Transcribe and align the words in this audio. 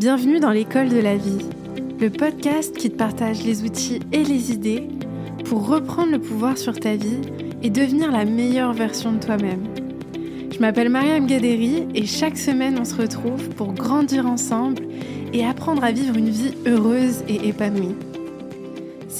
Bienvenue 0.00 0.40
dans 0.40 0.50
l'école 0.50 0.88
de 0.88 0.98
la 0.98 1.14
vie, 1.14 1.44
le 2.00 2.08
podcast 2.08 2.74
qui 2.74 2.90
te 2.90 2.96
partage 2.96 3.44
les 3.44 3.64
outils 3.64 4.00
et 4.12 4.24
les 4.24 4.50
idées 4.50 4.88
pour 5.44 5.68
reprendre 5.68 6.12
le 6.12 6.18
pouvoir 6.18 6.56
sur 6.56 6.80
ta 6.80 6.96
vie 6.96 7.20
et 7.62 7.68
devenir 7.68 8.10
la 8.10 8.24
meilleure 8.24 8.72
version 8.72 9.12
de 9.12 9.18
toi-même. 9.18 9.62
Je 10.50 10.58
m'appelle 10.58 10.88
Mariam 10.88 11.26
Gaderi 11.26 11.86
et 11.94 12.06
chaque 12.06 12.38
semaine 12.38 12.78
on 12.80 12.86
se 12.86 12.94
retrouve 12.94 13.50
pour 13.50 13.74
grandir 13.74 14.24
ensemble 14.24 14.84
et 15.34 15.44
apprendre 15.44 15.84
à 15.84 15.92
vivre 15.92 16.16
une 16.16 16.30
vie 16.30 16.54
heureuse 16.66 17.22
et 17.28 17.48
épanouie. 17.48 17.94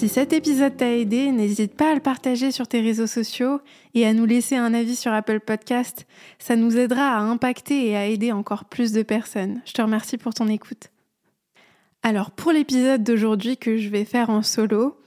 Si 0.01 0.09
cet 0.09 0.32
épisode 0.32 0.79
t'a 0.79 0.96
aidé, 0.96 1.30
n'hésite 1.30 1.75
pas 1.75 1.91
à 1.91 1.95
le 1.95 2.01
partager 2.01 2.53
sur 2.53 2.66
tes 2.66 2.80
réseaux 2.80 3.07
sociaux 3.07 3.61
et 3.93 4.07
à 4.07 4.15
nous 4.15 4.25
laisser 4.25 4.57
un 4.57 4.73
avis 4.73 4.96
sur 4.96 5.12
Apple 5.12 5.41
Podcast. 5.41 6.07
Ça 6.39 6.57
nous 6.57 6.79
aidera 6.79 7.03
à 7.03 7.19
impacter 7.19 7.89
et 7.89 7.96
à 7.98 8.07
aider 8.07 8.33
encore 8.33 8.65
plus 8.65 8.93
de 8.93 9.02
personnes. 9.02 9.61
Je 9.66 9.75
te 9.75 9.83
remercie 9.83 10.16
pour 10.16 10.33
ton 10.33 10.48
écoute. 10.48 10.89
Alors 12.02 12.30
pour 12.30 12.51
l'épisode 12.51 13.05
d'aujourd'hui 13.05 13.59
que 13.59 13.77
je 13.77 13.91
vais 13.91 14.06
faire 14.06 14.30
en 14.30 14.41
solo, 14.41 14.98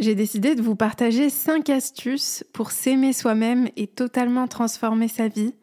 j'ai 0.00 0.16
décidé 0.16 0.56
de 0.56 0.62
vous 0.62 0.74
partager 0.74 1.30
5 1.30 1.70
astuces 1.70 2.42
pour 2.52 2.72
s'aimer 2.72 3.12
soi-même 3.12 3.68
et 3.76 3.86
totalement 3.86 4.48
transformer 4.48 5.06
sa 5.06 5.28
vie. 5.28 5.54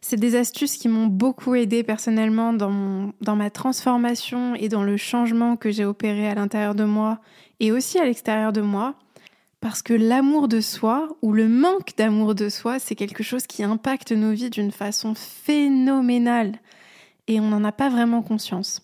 C'est 0.00 0.16
des 0.16 0.34
astuces 0.34 0.76
qui 0.76 0.88
m'ont 0.88 1.06
beaucoup 1.06 1.54
aidé 1.54 1.82
personnellement 1.82 2.52
dans, 2.52 3.12
ma 3.36 3.50
transformation 3.50 4.54
et 4.54 4.68
dans 4.68 4.82
le 4.82 4.96
changement 4.96 5.56
que 5.56 5.70
j'ai 5.70 5.84
opéré 5.84 6.28
à 6.28 6.34
l'intérieur 6.34 6.74
de 6.74 6.84
moi 6.84 7.20
et 7.60 7.70
aussi 7.70 7.98
à 7.98 8.04
l'extérieur 8.04 8.52
de 8.52 8.62
moi. 8.62 8.94
Parce 9.60 9.82
que 9.82 9.92
l'amour 9.92 10.48
de 10.48 10.62
soi 10.62 11.08
ou 11.20 11.32
le 11.32 11.46
manque 11.46 11.94
d'amour 11.98 12.34
de 12.34 12.48
soi, 12.48 12.78
c'est 12.78 12.94
quelque 12.94 13.22
chose 13.22 13.46
qui 13.46 13.62
impacte 13.62 14.12
nos 14.12 14.32
vies 14.32 14.48
d'une 14.48 14.72
façon 14.72 15.14
phénoménale 15.14 16.58
et 17.28 17.40
on 17.40 17.48
n'en 17.48 17.62
a 17.64 17.72
pas 17.72 17.90
vraiment 17.90 18.22
conscience. 18.22 18.82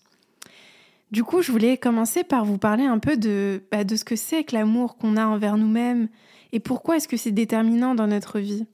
Du 1.11 1.23
coup, 1.23 1.41
je 1.41 1.51
voulais 1.51 1.77
commencer 1.77 2.23
par 2.23 2.45
vous 2.45 2.59
parler 2.59 2.85
un 2.85 2.99
peu 2.99 3.17
de, 3.17 3.63
bah, 3.71 3.83
de 3.83 3.95
ce 3.95 4.05
que 4.05 4.15
c'est 4.15 4.43
que 4.43 4.55
l'amour 4.55 4.97
qu'on 4.97 5.17
a 5.17 5.25
envers 5.25 5.57
nous-mêmes 5.57 6.09
et 6.51 6.59
pourquoi 6.59 6.97
est-ce 6.97 7.07
que 7.07 7.17
c'est 7.17 7.31
déterminant 7.31 7.95
dans 7.95 8.07
notre 8.07 8.39
vie. 8.39 8.67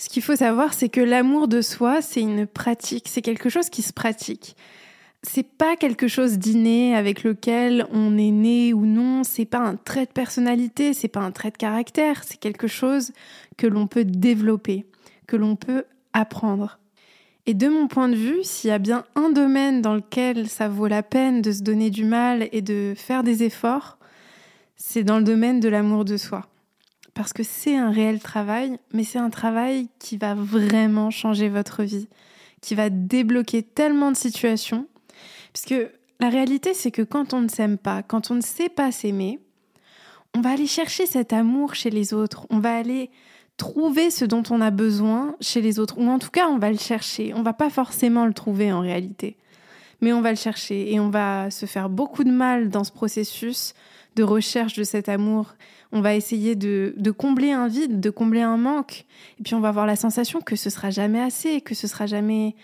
Ce 0.00 0.08
qu'il 0.08 0.22
faut 0.22 0.36
savoir, 0.36 0.74
c'est 0.74 0.88
que 0.88 1.00
l'amour 1.00 1.48
de 1.48 1.60
soi, 1.60 2.00
c'est 2.02 2.20
une 2.20 2.46
pratique, 2.46 3.08
c'est 3.08 3.20
quelque 3.20 3.48
chose 3.48 3.68
qui 3.68 3.82
se 3.82 3.92
pratique. 3.92 4.56
C'est 5.24 5.42
pas 5.42 5.74
quelque 5.74 6.06
chose 6.06 6.38
d'inné 6.38 6.94
avec 6.94 7.24
lequel 7.24 7.84
on 7.90 8.16
est 8.16 8.30
né 8.30 8.72
ou 8.72 8.86
non, 8.86 9.24
c'est 9.24 9.44
pas 9.44 9.58
un 9.58 9.74
trait 9.74 10.06
de 10.06 10.12
personnalité, 10.12 10.94
c'est 10.94 11.08
pas 11.08 11.20
un 11.20 11.32
trait 11.32 11.50
de 11.50 11.56
caractère, 11.56 12.22
c'est 12.22 12.38
quelque 12.38 12.68
chose 12.68 13.10
que 13.56 13.66
l'on 13.66 13.88
peut 13.88 14.04
développer, 14.04 14.86
que 15.26 15.34
l'on 15.34 15.56
peut 15.56 15.82
apprendre. 16.12 16.78
Et 17.46 17.54
de 17.54 17.66
mon 17.66 17.88
point 17.88 18.08
de 18.08 18.14
vue, 18.14 18.44
s'il 18.44 18.70
y 18.70 18.72
a 18.72 18.78
bien 18.78 19.04
un 19.16 19.30
domaine 19.30 19.82
dans 19.82 19.96
lequel 19.96 20.48
ça 20.48 20.68
vaut 20.68 20.86
la 20.86 21.02
peine 21.02 21.42
de 21.42 21.50
se 21.50 21.62
donner 21.62 21.90
du 21.90 22.04
mal 22.04 22.48
et 22.52 22.62
de 22.62 22.94
faire 22.96 23.24
des 23.24 23.42
efforts, 23.42 23.98
c'est 24.76 25.02
dans 25.02 25.18
le 25.18 25.24
domaine 25.24 25.58
de 25.58 25.68
l'amour 25.68 26.04
de 26.04 26.16
soi 26.16 26.46
parce 27.18 27.32
que 27.32 27.42
c'est 27.42 27.76
un 27.76 27.90
réel 27.90 28.20
travail, 28.20 28.78
mais 28.92 29.02
c'est 29.02 29.18
un 29.18 29.28
travail 29.28 29.88
qui 29.98 30.16
va 30.16 30.36
vraiment 30.36 31.10
changer 31.10 31.48
votre 31.48 31.82
vie, 31.82 32.06
qui 32.60 32.76
va 32.76 32.90
débloquer 32.90 33.64
tellement 33.64 34.12
de 34.12 34.16
situations. 34.16 34.86
Puisque 35.52 35.74
la 36.20 36.28
réalité, 36.28 36.74
c'est 36.74 36.92
que 36.92 37.02
quand 37.02 37.34
on 37.34 37.40
ne 37.40 37.48
s'aime 37.48 37.76
pas, 37.76 38.04
quand 38.04 38.30
on 38.30 38.36
ne 38.36 38.40
sait 38.40 38.68
pas 38.68 38.92
s'aimer, 38.92 39.40
on 40.36 40.42
va 40.42 40.50
aller 40.50 40.68
chercher 40.68 41.06
cet 41.06 41.32
amour 41.32 41.74
chez 41.74 41.90
les 41.90 42.14
autres, 42.14 42.46
on 42.50 42.60
va 42.60 42.76
aller 42.76 43.10
trouver 43.56 44.12
ce 44.12 44.24
dont 44.24 44.44
on 44.50 44.60
a 44.60 44.70
besoin 44.70 45.34
chez 45.40 45.60
les 45.60 45.80
autres, 45.80 45.98
ou 45.98 46.08
en 46.08 46.20
tout 46.20 46.30
cas, 46.30 46.46
on 46.46 46.58
va 46.58 46.70
le 46.70 46.78
chercher. 46.78 47.34
On 47.34 47.42
va 47.42 47.52
pas 47.52 47.68
forcément 47.68 48.26
le 48.26 48.32
trouver 48.32 48.72
en 48.72 48.78
réalité, 48.78 49.36
mais 50.00 50.12
on 50.12 50.20
va 50.20 50.30
le 50.30 50.36
chercher 50.36 50.92
et 50.92 51.00
on 51.00 51.10
va 51.10 51.50
se 51.50 51.66
faire 51.66 51.88
beaucoup 51.88 52.22
de 52.22 52.30
mal 52.30 52.68
dans 52.70 52.84
ce 52.84 52.92
processus 52.92 53.74
de 54.18 54.24
recherche 54.24 54.74
de 54.74 54.84
cet 54.84 55.08
amour 55.08 55.54
on 55.92 56.00
va 56.00 56.14
essayer 56.14 56.54
de, 56.54 57.10
combler 57.10 57.52
un 57.52 57.68
vide, 57.68 58.00
de 58.00 58.10
combler 58.10 58.42
un 58.42 58.56
manque, 58.56 59.06
et 59.38 59.42
puis 59.42 59.54
on 59.54 59.60
va 59.60 59.68
avoir 59.68 59.86
la 59.86 59.96
sensation 59.96 60.40
que 60.40 60.56
ce 60.56 60.70
sera 60.70 60.90
jamais 60.90 61.20
assez, 61.20 61.60
que 61.60 61.74
ce 61.74 61.86
sera 61.86 62.06
jamais 62.06 62.54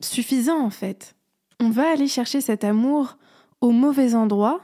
suffisant 0.00 0.64
en 0.64 0.70
fait. 0.70 1.16
On 1.58 1.70
va 1.70 1.90
aller 1.90 2.06
chercher 2.06 2.40
cet 2.40 2.64
amour 2.64 3.18
au 3.60 3.70
mauvais 3.72 4.14
endroit 4.14 4.60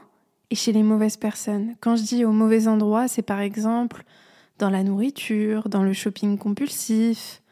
et 0.49 0.55
chez 0.55 0.71
les 0.71 0.83
mauvaises 0.83 1.17
personnes. 1.17 1.75
Quand 1.81 1.95
je 1.95 2.03
dis 2.03 2.25
au 2.25 2.31
mauvais 2.31 2.67
endroit, 2.67 3.07
c'est 3.07 3.21
par 3.21 3.41
exemple 3.41 4.03
dans 4.59 4.69
la 4.69 4.83
nourriture, 4.83 5.69
dans 5.69 5.83
le 5.83 5.93
shopping 5.93 6.37
compulsif, 6.37 7.43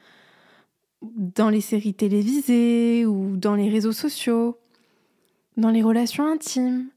dans 1.01 1.49
les 1.49 1.61
séries 1.61 1.93
télévisées 1.93 3.05
ou 3.05 3.37
dans 3.37 3.53
les 3.53 3.69
réseaux 3.69 3.91
sociaux, 3.91 4.57
dans 5.57 5.69
les 5.69 5.83
relations 5.83 6.25
intimes, 6.25 6.87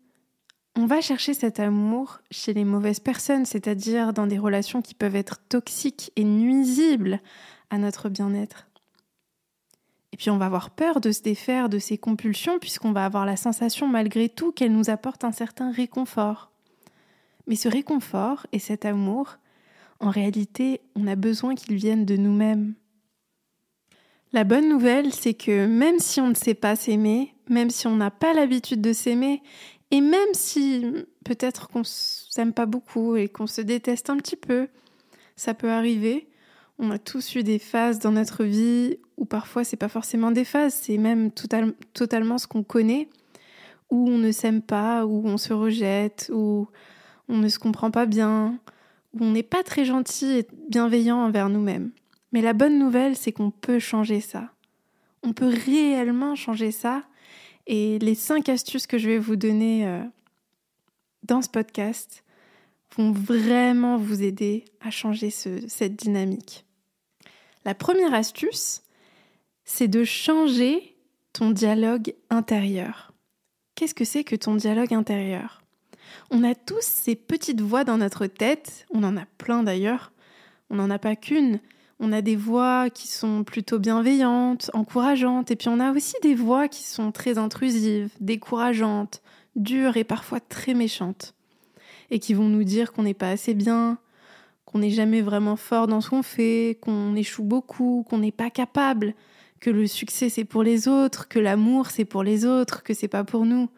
on 0.78 0.87
va 0.87 1.00
chercher 1.00 1.34
cet 1.34 1.59
amour 1.59 2.21
chez 2.31 2.55
les 2.55 2.65
mauvaises 2.65 3.00
personnes, 3.00 3.44
c'est-à-dire 3.44 4.12
dans 4.12 4.28
des 4.28 4.39
relations 4.39 4.81
qui 4.81 4.94
peuvent 4.94 5.16
être 5.16 5.41
toxiques 5.49 6.12
et 6.15 6.22
nuisibles 6.22 7.21
à 7.71 7.78
notre 7.78 8.09
bien-être. 8.09 8.69
Et 10.12 10.17
puis 10.17 10.31
on 10.31 10.38
va 10.38 10.47
avoir 10.47 10.71
peur 10.71 11.00
de 11.00 11.11
se 11.11 11.21
défaire 11.21 11.69
de 11.69 11.81
ces 11.81 11.99
compulsions 11.99 12.61
puisqu'on 12.61 12.93
va 12.93 13.05
avoir 13.05 13.27
la 13.27 13.37
sensation 13.37 13.88
malgré 13.88 14.28
tout 14.28 14.53
qu'elles 14.53 14.72
nous 14.72 14.88
apportent 14.88 15.25
un 15.25 15.33
certain 15.33 15.72
réconfort. 15.72 16.53
Mais 17.49 17.56
ce 17.56 17.69
réconfort 17.69 18.47
et 18.53 18.61
cet 18.61 18.84
amour, 18.84 19.38
en 19.99 20.11
réalité, 20.11 20.81
on 20.94 21.09
a 21.09 21.17
besoin 21.17 21.56
qu'ils 21.56 21.75
viennent 21.75 22.05
de 22.05 22.17
nous-mêmes. 22.17 22.75
La 24.33 24.44
bonne 24.44 24.69
nouvelle, 24.69 25.12
c'est 25.12 25.34
que 25.34 25.67
même 25.67 25.99
si 25.99 26.21
on 26.21 26.28
ne 26.28 26.34
sait 26.34 26.55
pas 26.55 26.77
s'aimer, 26.77 27.34
même 27.49 27.71
si 27.71 27.88
on 27.88 27.97
n'a 27.97 28.12
pas 28.12 28.33
l'habitude 28.33 28.81
de 28.81 28.93
s'aimer, 28.93 29.43
et 29.91 30.00
même 30.00 30.34
si 30.34 30.84
peut-être 31.25 31.69
qu'on 31.69 31.84
s'aime 31.84 32.53
pas 32.53 32.66
beaucoup 32.66 33.16
et 33.16 33.28
qu'on 33.28 33.47
se 33.47 33.60
déteste 33.60 34.10
un 34.10 34.16
petit 34.16 34.37
peu, 34.37 34.69
ça 35.37 35.54
peut 35.54 35.71
arriver. 35.71 36.28
On 36.78 36.91
a 36.91 36.99
tous 36.99 37.34
eu 37.34 37.43
des 37.43 37.59
phases 37.59 37.99
dans 37.99 38.12
notre 38.12 38.44
vie 38.44 38.99
où 39.16 39.25
parfois 39.25 39.65
c'est 39.65 39.76
pas 39.76 39.88
forcément 39.88 40.31
des 40.31 40.44
phases, 40.44 40.75
c'est 40.75 40.99
même 40.99 41.31
totalement 41.32 42.38
ce 42.38 42.47
qu'on 42.47 42.62
connaît, 42.62 43.09
où 43.91 44.09
on 44.09 44.19
ne 44.19 44.31
s'aime 44.31 44.62
pas, 44.62 45.06
où 45.06 45.26
on 45.26 45.38
se 45.38 45.53
rejette, 45.53 46.31
où 46.32 46.69
on 47.28 47.38
ne 47.38 47.49
se 47.49 47.59
comprend 47.59 47.91
pas 47.91 48.06
bien, 48.06 48.59
où 49.15 49.25
on 49.25 49.31
n'est 49.31 49.43
pas 49.43 49.62
très 49.62 49.84
gentil 49.84 50.38
et 50.38 50.47
bienveillant 50.69 51.19
envers 51.19 51.49
nous-mêmes. 51.49 51.91
Mais 52.32 52.43
la 52.43 52.53
bonne 52.53 52.78
nouvelle, 52.78 53.16
c'est 53.16 53.32
qu'on 53.32 53.50
peut 53.50 53.78
changer 53.78 54.20
ça. 54.20 54.50
On 55.22 55.32
peut 55.32 55.50
réellement 55.66 56.37
changer 56.37 56.70
ça 56.70 57.03
et 57.69 57.99
les 57.99 58.15
cinq 58.15 58.49
astuces 58.49 58.87
que 58.87 58.99
je 58.99 59.09
vais 59.09 59.19
vous 59.19 59.37
donner 59.37 59.87
euh, 59.87 60.03
dans 61.23 61.43
ce 61.43 61.49
podcast 61.49 62.25
vont 62.97 63.12
vraiment 63.12 63.99
vous 63.99 64.23
aider 64.23 64.65
à 64.81 64.91
changer 64.91 65.31
cette 65.31 65.95
dynamique. 65.95 66.65
La 67.67 67.75
première 67.75 68.15
astuce, 68.15 68.83
c'est 69.65 69.89
de 69.89 70.03
changer 70.03 70.97
ton 71.34 71.51
dialogue 71.51 72.15
intérieur. 72.31 73.12
Qu'est-ce 73.75 73.95
que 73.95 74.06
c'est 74.06 74.25
que 74.25 74.35
ton 74.35 74.55
dialogue 74.55 74.95
intérieur? 74.95 75.62
On 76.31 76.43
a 76.43 76.55
tous 76.55 76.81
ces 76.81 77.15
petites 77.15 77.61
voix 77.61 77.85
dans 77.85 77.99
notre 77.99 78.27
tête, 78.27 78.87
on 78.91 79.05
en 79.05 79.19
a 79.19 79.27
plein 79.37 79.62
d'ailleurs, 79.62 80.12
on 80.71 80.77
n'en 80.77 80.89
a 80.89 80.99
pas 80.99 81.17
qu'une, 81.17 81.61
on 82.00 82.12
a 82.12 82.22
des 82.22 82.36
voix 82.36 82.91
qui 82.91 83.09
sont 83.09 83.44
plutôt 83.44 83.78
bienveillantes, 83.78 84.70
encourageantes, 84.72 85.50
et 85.50 85.56
puis 85.56 85.69
on 85.69 85.81
a 85.81 85.92
aussi 85.92 86.14
des 86.22 86.34
voix 86.34 86.69
qui 86.69 86.84
sont 86.84 87.10
très 87.10 87.38
intrusives, 87.38 88.10
décourageantes, 88.20 89.20
dures 89.56 89.97
et 89.97 90.04
parfois 90.04 90.41
très 90.41 90.75
méchantes, 90.75 91.34
et 92.10 92.19
qui 92.19 92.34
vont 92.34 92.48
nous 92.48 92.64
dire 92.64 92.92
qu'on 92.92 93.03
n'est 93.03 93.14
pas 93.14 93.31
assez 93.31 93.54
bien, 93.54 93.98
qu'on 94.64 94.78
n'est 94.78 94.91
jamais 94.91 95.22
vraiment 95.22 95.56
fort 95.56 95.87
dans 95.87 96.00
ce 96.00 96.10
qu'on 96.10 96.22
fait, 96.22 96.78
qu'on 96.81 97.16
échoue 97.16 97.42
beaucoup, 97.42 98.04
qu'on 98.08 98.19
n'est 98.19 98.32
pas 98.32 98.50
capable, 98.50 99.14
que 99.60 99.70
le 99.70 99.87
succès 99.87 100.28
c'est 100.28 100.44
pour 100.44 100.62
les 100.62 100.87
autres, 100.87 101.26
que 101.26 101.41
l'amour 101.41 101.91
c'est 101.91 102.04
pour 102.04 102.22
les 102.22 102.44
autres, 102.44 102.82
que 102.84 102.94
c'est 102.94 103.08
pas 103.08 103.25
pour 103.25 103.44
nous. 103.44 103.69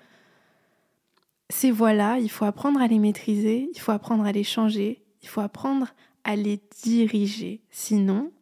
Ces 1.49 1.71
voix-là, 1.71 2.19
il 2.19 2.31
faut 2.31 2.45
apprendre 2.45 2.81
à 2.81 2.87
les 2.87 2.99
maîtriser, 2.99 3.71
il 3.75 3.81
faut 3.81 3.93
apprendre 3.93 4.25
à 4.25 4.33
les 4.33 4.45
changer, 4.45 5.03
il 5.23 5.29
faut 5.29 5.41
apprendre 5.41 5.89
à 6.25 6.37
les 6.37 6.61
diriger. 6.83 7.61
Sinon, 7.71 8.33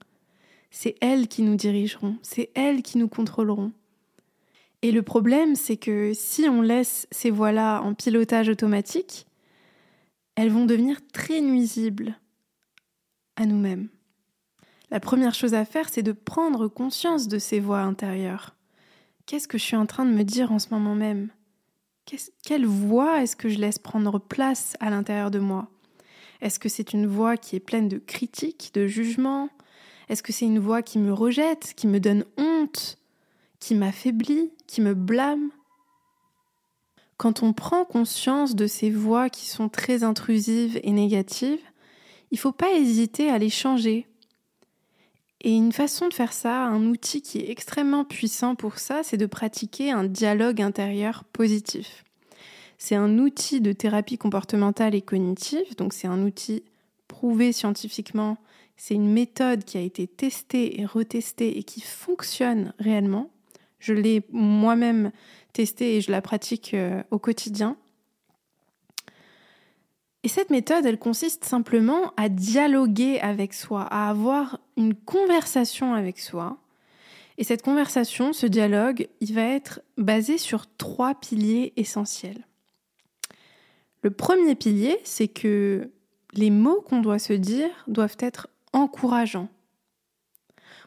c'est 0.71 0.97
elles 1.01 1.29
qui 1.29 1.43
nous 1.43 1.57
dirigeront, 1.57 2.17
c'est 2.23 2.51
elles 2.55 2.83
qui 2.83 2.99
nous 2.99 3.09
contrôleront. 3.09 3.73
Et 4.83 4.93
le 4.93 5.03
problème, 5.03 5.57
c'est 5.57 5.77
que 5.77 6.13
si 6.15 6.49
on 6.49 6.63
laisse 6.63 7.09
ces 7.11 7.31
voix-là 7.31 7.81
en 7.81 7.95
pilotage 7.95 8.49
automatique, 8.49 9.27
elles 10.37 10.51
vont 10.51 10.67
devenir 10.67 11.01
très 11.13 11.41
nuisibles 11.41 12.17
à 13.37 13.45
nous-mêmes. 13.45 13.89
La 14.91 15.01
première 15.01 15.35
chose 15.35 15.55
à 15.55 15.65
faire, 15.65 15.89
c'est 15.89 16.03
de 16.03 16.13
prendre 16.13 16.69
conscience 16.69 17.29
de 17.29 17.39
ces 17.39 17.61
voix 17.61 17.81
intérieures. 17.81 18.55
Qu'est-ce 19.27 19.49
que 19.49 19.59
je 19.59 19.65
suis 19.65 19.77
en 19.77 19.87
train 19.87 20.07
de 20.07 20.13
me 20.13 20.23
dire 20.23 20.53
en 20.53 20.59
ce 20.59 20.69
moment 20.71 20.95
même? 20.95 21.29
Quelle 22.43 22.65
voix 22.65 23.23
est-ce 23.23 23.37
que 23.37 23.49
je 23.49 23.59
laisse 23.59 23.79
prendre 23.79 24.19
place 24.19 24.75
à 24.81 24.89
l'intérieur 24.91 25.31
de 25.31 25.41
moi? 25.41 25.69
Est-ce 26.41 26.59
que 26.59 26.69
c'est 26.69 26.93
une 26.93 27.07
voix 27.07 27.37
qui 27.37 27.57
est 27.57 27.61
pleine 27.61 27.89
de 27.89 27.99
critiques, 27.99 28.71
de 28.75 28.87
jugements? 28.87 29.51
Est-ce 30.09 30.23
que 30.23 30.33
c'est 30.33 30.47
une 30.47 30.59
voix 30.59 30.83
qui 30.83 30.99
me 30.99 31.13
rejette, 31.13 31.75
qui 31.77 31.87
me 31.87 32.01
donne 32.01 32.25
honte, 32.37 32.99
qui 33.61 33.75
m'affaiblit, 33.75 34.51
qui 34.67 34.81
me 34.81 34.95
blâme? 34.95 35.51
Quand 37.17 37.43
on 37.43 37.53
prend 37.53 37.85
conscience 37.85 38.55
de 38.55 38.67
ces 38.67 38.91
voix 38.91 39.29
qui 39.29 39.47
sont 39.47 39.69
très 39.69 40.05
intrusives 40.05 40.79
et 40.85 40.93
négatives, 40.93 41.61
il 42.31 42.35
ne 42.35 42.41
faut 42.41 42.53
pas 42.53 42.73
hésiter 42.73 43.29
à 43.29 43.39
les 43.39 43.51
changer. 43.51 44.07
Et 45.41 45.55
une 45.55 45.73
façon 45.73 46.09
de 46.09 46.15
faire 46.15 46.33
ça, 46.33 46.65
un 46.65 46.87
outil 46.87 47.23
qui 47.23 47.39
est 47.39 47.51
extrêmement 47.51 48.05
puissant 48.05 48.55
pour 48.55 48.79
ça, 48.79 49.03
c'est 49.03 49.17
de 49.17 49.27
pratiquer 49.27 49.91
un 49.91 50.05
dialogue 50.05 50.63
intérieur 50.63 51.25
positif. 51.25 52.05
C'est 52.79 52.95
un 52.95 53.19
outil 53.19 53.61
de 53.61 53.73
thérapie 53.73 54.19
comportementale 54.19 54.95
et 54.95 55.03
cognitive, 55.03 55.77
donc 55.77 55.93
c'est 55.93 56.07
un 56.07 56.23
outil 56.23 56.63
prouvé 57.09 57.53
scientifiquement, 57.53 58.39
c'est 58.77 58.95
une 58.95 59.13
méthode 59.13 59.65
qui 59.65 59.77
a 59.77 59.81
été 59.81 60.07
testée 60.07 60.81
et 60.81 60.87
retestée 60.87 61.59
et 61.59 61.65
qui 61.65 61.81
fonctionne 61.81 62.73
réellement. 62.79 63.31
Je 63.81 63.93
l'ai 63.93 64.23
moi-même 64.31 65.11
testée 65.53 65.97
et 65.97 66.01
je 66.01 66.13
la 66.13 66.23
pratique 66.23 66.75
euh, 66.75 67.03
au 67.11 67.19
quotidien. 67.19 67.77
Et 70.23 70.29
cette 70.29 70.51
méthode, 70.51 70.87
elle 70.87 70.99
consiste 70.99 71.45
simplement 71.45 72.13
à 72.17 72.29
dialoguer 72.29 73.19
avec 73.21 73.55
soi, 73.55 73.83
à 73.83 74.09
avoir 74.09 74.61
une 74.77 74.95
conversation 74.95 75.95
avec 75.95 76.19
soi. 76.19 76.59
Et 77.39 77.45
cette 77.45 77.63
conversation, 77.63 78.33
ce 78.33 78.47
dialogue, 78.47 79.09
il 79.21 79.35
va 79.35 79.43
être 79.43 79.81
basé 79.97 80.39
sur 80.39 80.67
trois 80.77 81.15
piliers 81.15 81.73
essentiels. 81.77 82.47
Le 84.03 84.11
premier 84.11 84.55
pilier, 84.55 84.99
c'est 85.05 85.29
que 85.29 85.91
les 86.33 86.51
mots 86.51 86.81
qu'on 86.83 87.01
doit 87.01 87.19
se 87.19 87.33
dire 87.33 87.71
doivent 87.87 88.17
être 88.21 88.49
encourageants. 88.73 89.49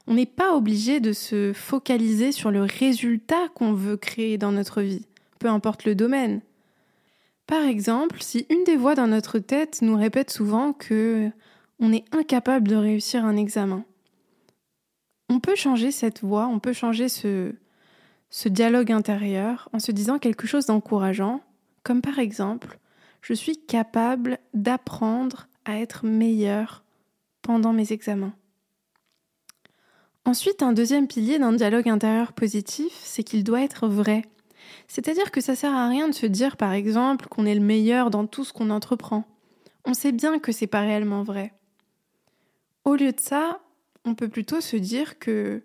On 0.07 0.13
n'est 0.13 0.25
pas 0.25 0.55
obligé 0.55 0.99
de 0.99 1.13
se 1.13 1.53
focaliser 1.53 2.31
sur 2.31 2.51
le 2.51 2.63
résultat 2.63 3.49
qu'on 3.53 3.73
veut 3.73 3.97
créer 3.97 4.37
dans 4.37 4.51
notre 4.51 4.81
vie, 4.81 5.05
peu 5.39 5.47
importe 5.47 5.85
le 5.85 5.95
domaine. 5.95 6.41
Par 7.47 7.63
exemple, 7.63 8.21
si 8.21 8.45
une 8.49 8.63
des 8.63 8.77
voix 8.77 8.95
dans 8.95 9.07
notre 9.07 9.39
tête 9.39 9.81
nous 9.81 9.95
répète 9.95 10.31
souvent 10.31 10.73
que 10.73 11.29
on 11.79 11.91
est 11.91 12.05
incapable 12.13 12.67
de 12.67 12.75
réussir 12.75 13.25
un 13.25 13.35
examen, 13.35 13.83
on 15.29 15.39
peut 15.39 15.55
changer 15.55 15.91
cette 15.91 16.21
voix, 16.21 16.47
on 16.47 16.59
peut 16.59 16.73
changer 16.73 17.09
ce, 17.09 17.53
ce 18.29 18.49
dialogue 18.49 18.91
intérieur 18.91 19.69
en 19.73 19.79
se 19.79 19.91
disant 19.91 20.19
quelque 20.19 20.47
chose 20.47 20.67
d'encourageant, 20.67 21.41
comme 21.83 22.01
par 22.01 22.19
exemple, 22.19 22.79
je 23.21 23.33
suis 23.33 23.63
capable 23.65 24.39
d'apprendre 24.53 25.47
à 25.65 25.79
être 25.79 26.05
meilleur 26.05 26.83
pendant 27.41 27.73
mes 27.73 27.93
examens. 27.93 28.33
Ensuite, 30.25 30.61
un 30.61 30.73
deuxième 30.73 31.07
pilier 31.07 31.39
d'un 31.39 31.53
dialogue 31.53 31.89
intérieur 31.89 32.33
positif, 32.33 32.93
c'est 33.03 33.23
qu'il 33.23 33.43
doit 33.43 33.61
être 33.61 33.87
vrai. 33.87 34.23
C'est-à-dire 34.87 35.31
que 35.31 35.41
ça 35.41 35.55
sert 35.55 35.73
à 35.73 35.87
rien 35.87 36.07
de 36.07 36.13
se 36.13 36.27
dire, 36.27 36.57
par 36.57 36.73
exemple, 36.73 37.27
qu'on 37.27 37.45
est 37.45 37.55
le 37.55 37.61
meilleur 37.61 38.11
dans 38.11 38.27
tout 38.27 38.43
ce 38.43 38.53
qu'on 38.53 38.69
entreprend. 38.69 39.23
On 39.85 39.93
sait 39.93 40.11
bien 40.11 40.37
que 40.37 40.51
c'est 40.51 40.67
pas 40.67 40.81
réellement 40.81 41.23
vrai. 41.23 41.53
Au 42.85 42.95
lieu 42.95 43.11
de 43.11 43.19
ça, 43.19 43.61
on 44.05 44.15
peut 44.15 44.29
plutôt 44.29 44.61
se 44.61 44.75
dire 44.75 45.17
que 45.17 45.63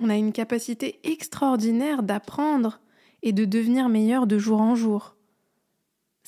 on 0.00 0.10
a 0.10 0.16
une 0.16 0.32
capacité 0.32 1.00
extraordinaire 1.04 2.02
d'apprendre 2.02 2.80
et 3.22 3.32
de 3.32 3.44
devenir 3.44 3.88
meilleur 3.88 4.26
de 4.26 4.38
jour 4.38 4.60
en 4.60 4.74
jour. 4.74 5.15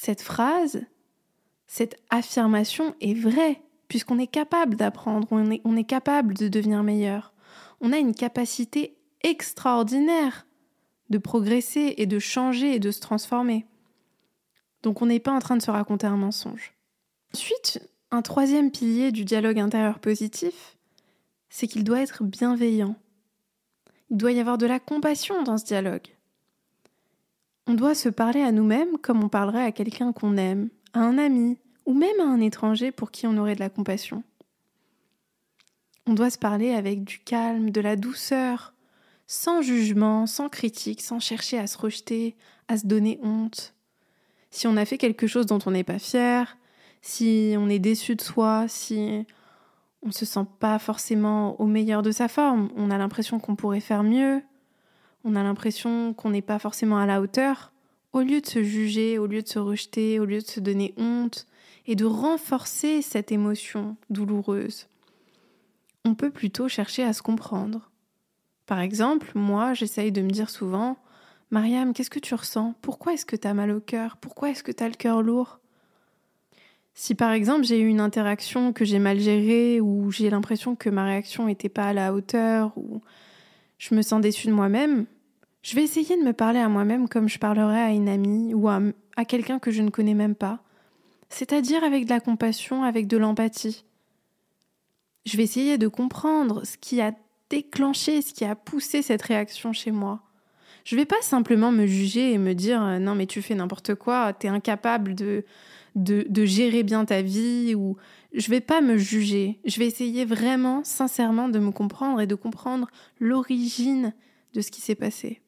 Cette 0.00 0.22
phrase, 0.22 0.86
cette 1.66 1.96
affirmation 2.08 2.94
est 3.00 3.14
vraie, 3.14 3.60
puisqu'on 3.88 4.20
est 4.20 4.28
capable 4.28 4.76
d'apprendre, 4.76 5.26
on 5.32 5.76
est, 5.76 5.84
capable 5.84 6.34
de 6.34 6.46
devenir 6.46 6.84
meilleur 6.84 7.34
on 7.80 7.92
a 7.92 7.98
une 7.98 8.14
capacité 8.14 8.96
extraordinaire 9.22 10.46
de 11.10 11.18
progresser 11.18 11.94
et 11.96 12.06
de 12.06 12.20
changer 12.20 12.76
et 12.76 12.78
de 12.78 12.92
se 12.92 13.00
transformer. 13.00 13.66
Donc 14.84 15.02
on 15.02 15.06
n'est 15.06 15.18
pas 15.18 15.32
en 15.32 15.40
train 15.40 15.56
de 15.56 15.62
se 15.62 15.70
raconter 15.72 16.06
un 16.06 16.16
mensonge. 16.16 16.74
Ensuite, 17.34 17.80
un 18.12 18.22
troisième 18.22 18.70
pilier 18.70 19.10
du 19.10 19.24
dialogue 19.24 19.58
intérieur 19.58 19.98
positif, 19.98 20.76
c'est 21.48 21.66
qu'il 21.66 21.82
doit 21.82 22.02
être 22.02 22.22
bienveillant. 22.22 22.94
Il 24.10 24.16
doit 24.16 24.32
y 24.32 24.38
avoir 24.38 24.58
de 24.58 24.66
la 24.66 24.78
compassion 24.78 25.42
dans 25.42 25.58
ce 25.58 25.64
dialogue. 25.64 26.08
On 27.70 27.74
doit 27.74 27.94
se 27.94 28.08
parler 28.08 28.40
à 28.40 28.50
nous-mêmes 28.50 28.96
comme 28.96 29.22
on 29.22 29.28
parlerait 29.28 29.62
à 29.62 29.72
quelqu'un 29.72 30.14
qu'on 30.14 30.38
aime, 30.38 30.70
à 30.94 31.00
un 31.00 31.18
ami, 31.18 31.58
ou 31.84 31.92
même 31.92 32.18
à 32.18 32.24
un 32.24 32.40
étranger 32.40 32.92
pour 32.92 33.10
qui 33.10 33.26
on 33.26 33.36
aurait 33.36 33.56
de 33.56 33.60
la 33.60 33.68
compassion. 33.68 34.24
On 36.06 36.14
doit 36.14 36.30
se 36.30 36.38
parler 36.38 36.70
avec 36.70 37.04
du 37.04 37.18
calme, 37.18 37.68
de 37.68 37.82
la 37.82 37.96
douceur, 37.96 38.72
sans 39.26 39.60
jugement, 39.60 40.26
sans 40.26 40.48
critique, 40.48 41.02
sans 41.02 41.20
chercher 41.20 41.58
à 41.58 41.66
se 41.66 41.76
rejeter, 41.76 42.36
à 42.68 42.78
se 42.78 42.86
donner 42.86 43.20
honte. 43.22 43.74
Si 44.50 44.66
on 44.66 44.78
a 44.78 44.86
fait 44.86 44.96
quelque 44.96 45.26
chose 45.26 45.44
dont 45.44 45.58
on 45.66 45.72
n'est 45.72 45.84
pas 45.84 45.98
fier, 45.98 46.56
si 47.02 47.54
on 47.58 47.68
est 47.68 47.78
déçu 47.78 48.14
de 48.14 48.22
soi, 48.22 48.64
si 48.68 49.26
on 50.00 50.10
se 50.10 50.24
sent 50.24 50.46
pas 50.58 50.78
forcément 50.78 51.60
au 51.60 51.66
meilleur 51.66 52.00
de 52.00 52.12
sa 52.12 52.28
forme, 52.28 52.70
on 52.76 52.90
a 52.90 52.96
l'impression 52.96 53.38
qu'on 53.38 53.56
pourrait 53.56 53.80
faire 53.80 54.04
mieux, 54.04 54.40
on 55.24 55.36
a 55.36 55.42
l'impression 55.42 56.14
qu'on 56.14 56.30
n'est 56.30 56.42
pas 56.42 56.58
forcément 56.58 56.98
à 56.98 57.06
la 57.06 57.20
hauteur, 57.20 57.72
au 58.12 58.20
lieu 58.20 58.40
de 58.40 58.46
se 58.46 58.62
juger, 58.62 59.18
au 59.18 59.26
lieu 59.26 59.42
de 59.42 59.48
se 59.48 59.58
rejeter, 59.58 60.18
au 60.20 60.24
lieu 60.24 60.40
de 60.40 60.46
se 60.46 60.60
donner 60.60 60.94
honte, 60.96 61.46
et 61.86 61.96
de 61.96 62.04
renforcer 62.04 63.02
cette 63.02 63.32
émotion 63.32 63.96
douloureuse 64.10 64.88
on 66.08 66.14
peut 66.14 66.30
plutôt 66.30 66.68
chercher 66.68 67.04
à 67.04 67.12
se 67.12 67.22
comprendre. 67.22 67.90
Par 68.66 68.80
exemple, 68.80 69.30
moi, 69.34 69.74
j'essaye 69.74 70.12
de 70.12 70.22
me 70.22 70.30
dire 70.30 70.50
souvent 70.50 70.96
Mariam, 71.50 71.92
qu'est-ce 71.92 72.10
que 72.10 72.18
tu 72.18 72.34
ressens? 72.34 72.74
Pourquoi 72.82 73.14
est-ce 73.14 73.24
que 73.24 73.36
tu 73.36 73.46
as 73.46 73.54
mal 73.54 73.70
au 73.70 73.80
cœur? 73.80 74.16
Pourquoi 74.18 74.50
est-ce 74.50 74.62
que 74.62 74.72
tu 74.72 74.82
as 74.82 74.88
le 74.88 74.94
cœur 74.94 75.22
lourd? 75.22 75.60
Si 76.94 77.14
par 77.14 77.30
exemple 77.30 77.64
j'ai 77.64 77.78
eu 77.78 77.86
une 77.86 78.00
interaction 78.00 78.72
que 78.72 78.84
j'ai 78.84 78.98
mal 78.98 79.20
gérée 79.20 79.80
ou 79.80 80.10
j'ai 80.10 80.30
l'impression 80.30 80.74
que 80.74 80.90
ma 80.90 81.04
réaction 81.04 81.46
n'était 81.46 81.68
pas 81.68 81.88
à 81.88 81.92
la 81.92 82.12
hauteur 82.12 82.72
ou 82.76 83.00
je 83.78 83.94
me 83.94 84.02
sens 84.02 84.20
déçue 84.20 84.48
de 84.48 84.52
moi-même, 84.52 85.06
je 85.62 85.74
vais 85.74 85.82
essayer 85.82 86.16
de 86.16 86.22
me 86.22 86.32
parler 86.32 86.60
à 86.60 86.68
moi-même 86.68 87.08
comme 87.08 87.28
je 87.28 87.38
parlerais 87.38 87.80
à 87.80 87.90
une 87.90 88.08
amie 88.08 88.54
ou 88.54 88.68
à, 88.68 88.80
à 89.16 89.24
quelqu'un 89.24 89.58
que 89.58 89.70
je 89.70 89.82
ne 89.82 89.90
connais 89.90 90.14
même 90.14 90.34
pas, 90.34 90.60
c'est-à-dire 91.28 91.84
avec 91.84 92.04
de 92.04 92.10
la 92.10 92.20
compassion, 92.20 92.82
avec 92.82 93.06
de 93.06 93.16
l'empathie. 93.16 93.84
Je 95.26 95.36
vais 95.36 95.42
essayer 95.42 95.78
de 95.78 95.88
comprendre 95.88 96.64
ce 96.64 96.76
qui 96.76 97.00
a 97.00 97.12
déclenché, 97.50 98.22
ce 98.22 98.32
qui 98.32 98.44
a 98.44 98.54
poussé 98.54 99.02
cette 99.02 99.22
réaction 99.22 99.72
chez 99.72 99.90
moi. 99.90 100.22
Je 100.84 100.96
vais 100.96 101.04
pas 101.04 101.20
simplement 101.20 101.70
me 101.70 101.86
juger 101.86 102.32
et 102.32 102.38
me 102.38 102.54
dire 102.54 102.82
euh, 102.82 102.98
non 102.98 103.14
mais 103.14 103.26
tu 103.26 103.42
fais 103.42 103.54
n'importe 103.54 103.94
quoi, 103.94 104.32
tu 104.32 104.46
es 104.46 104.50
incapable 104.50 105.14
de, 105.14 105.44
de, 105.96 106.24
de, 106.28 106.44
gérer 106.46 106.82
bien 106.82 107.04
ta 107.04 107.20
vie 107.20 107.74
ou 107.74 107.96
je 108.32 108.50
vais 108.50 108.60
pas 108.60 108.80
me 108.80 108.96
juger. 108.96 109.60
Je 109.64 109.78
vais 109.78 109.86
essayer 109.86 110.24
vraiment 110.24 110.84
sincèrement 110.84 111.48
de 111.48 111.58
me 111.58 111.72
comprendre 111.72 112.20
et 112.20 112.26
de 112.26 112.34
comprendre 112.34 112.88
l'origine 113.20 114.12
de 114.54 114.60
ce 114.60 114.70
qui 114.70 114.80
s'est 114.80 114.94
passé. 114.94 115.40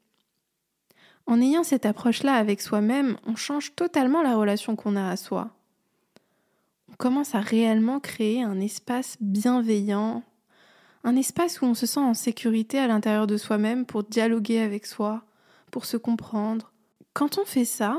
En 1.27 1.41
ayant 1.41 1.63
cette 1.63 1.87
approche-là 1.87 2.35
avec 2.35 2.61
soi-même, 2.61 3.17
on 3.27 3.37
change 3.37 3.75
totalement 3.75 4.23
la 4.23 4.37
relation 4.37 4.77
qu'on 4.77 4.97
a 4.97 5.09
à 5.09 5.17
soi 5.17 5.55
on 6.91 6.97
commence 6.97 7.35
à 7.35 7.41
réellement 7.41 8.01
créer 8.01 8.43
un 8.43 8.61
espace 8.61 9.17
bienveillant, 9.21 10.23
un 11.05 11.17
espace 11.17 11.61
où 11.61 11.65
on 11.65 11.75
se 11.75 11.87
sent 11.87 12.01
en 12.01 12.15
sécurité 12.15 12.79
à 12.79 12.87
l'intérieur 12.87 13.27
de 13.27 13.37
soi-même 13.37 13.87
pour 13.87 14.03
dialoguer 14.03 14.61
avec 14.61 14.87
soi, 14.87 15.23
pour 15.71 15.87
se 15.87 15.97
comprendre. 15.97 16.73
Quand 17.15 17.39
on 17.39 17.45
fait 17.45 17.65
ça, 17.65 17.97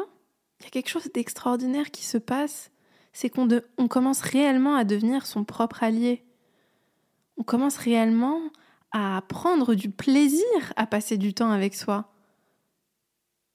il 0.60 0.66
y 0.66 0.68
a 0.68 0.70
quelque 0.70 0.90
chose 0.90 1.10
d'extraordinaire 1.14 1.90
qui 1.90 2.06
se 2.06 2.18
passe, 2.18 2.70
c'est 3.14 3.30
qu'on 3.30 3.48
on 3.78 3.88
commence 3.88 4.22
réellement 4.22 4.76
à 4.76 4.84
devenir 4.84 5.26
son 5.26 5.44
propre 5.44 5.84
allié. 5.84 6.24
On 7.38 7.44
commence 7.44 7.78
réellement 7.78 8.40
à 8.92 9.24
prendre 9.28 9.74
du 9.74 9.90
plaisir 9.90 10.74
à 10.76 10.86
passer 10.86 11.18
du 11.18 11.34
temps 11.34 11.52
avec 11.52 11.76
soi. 11.76 12.12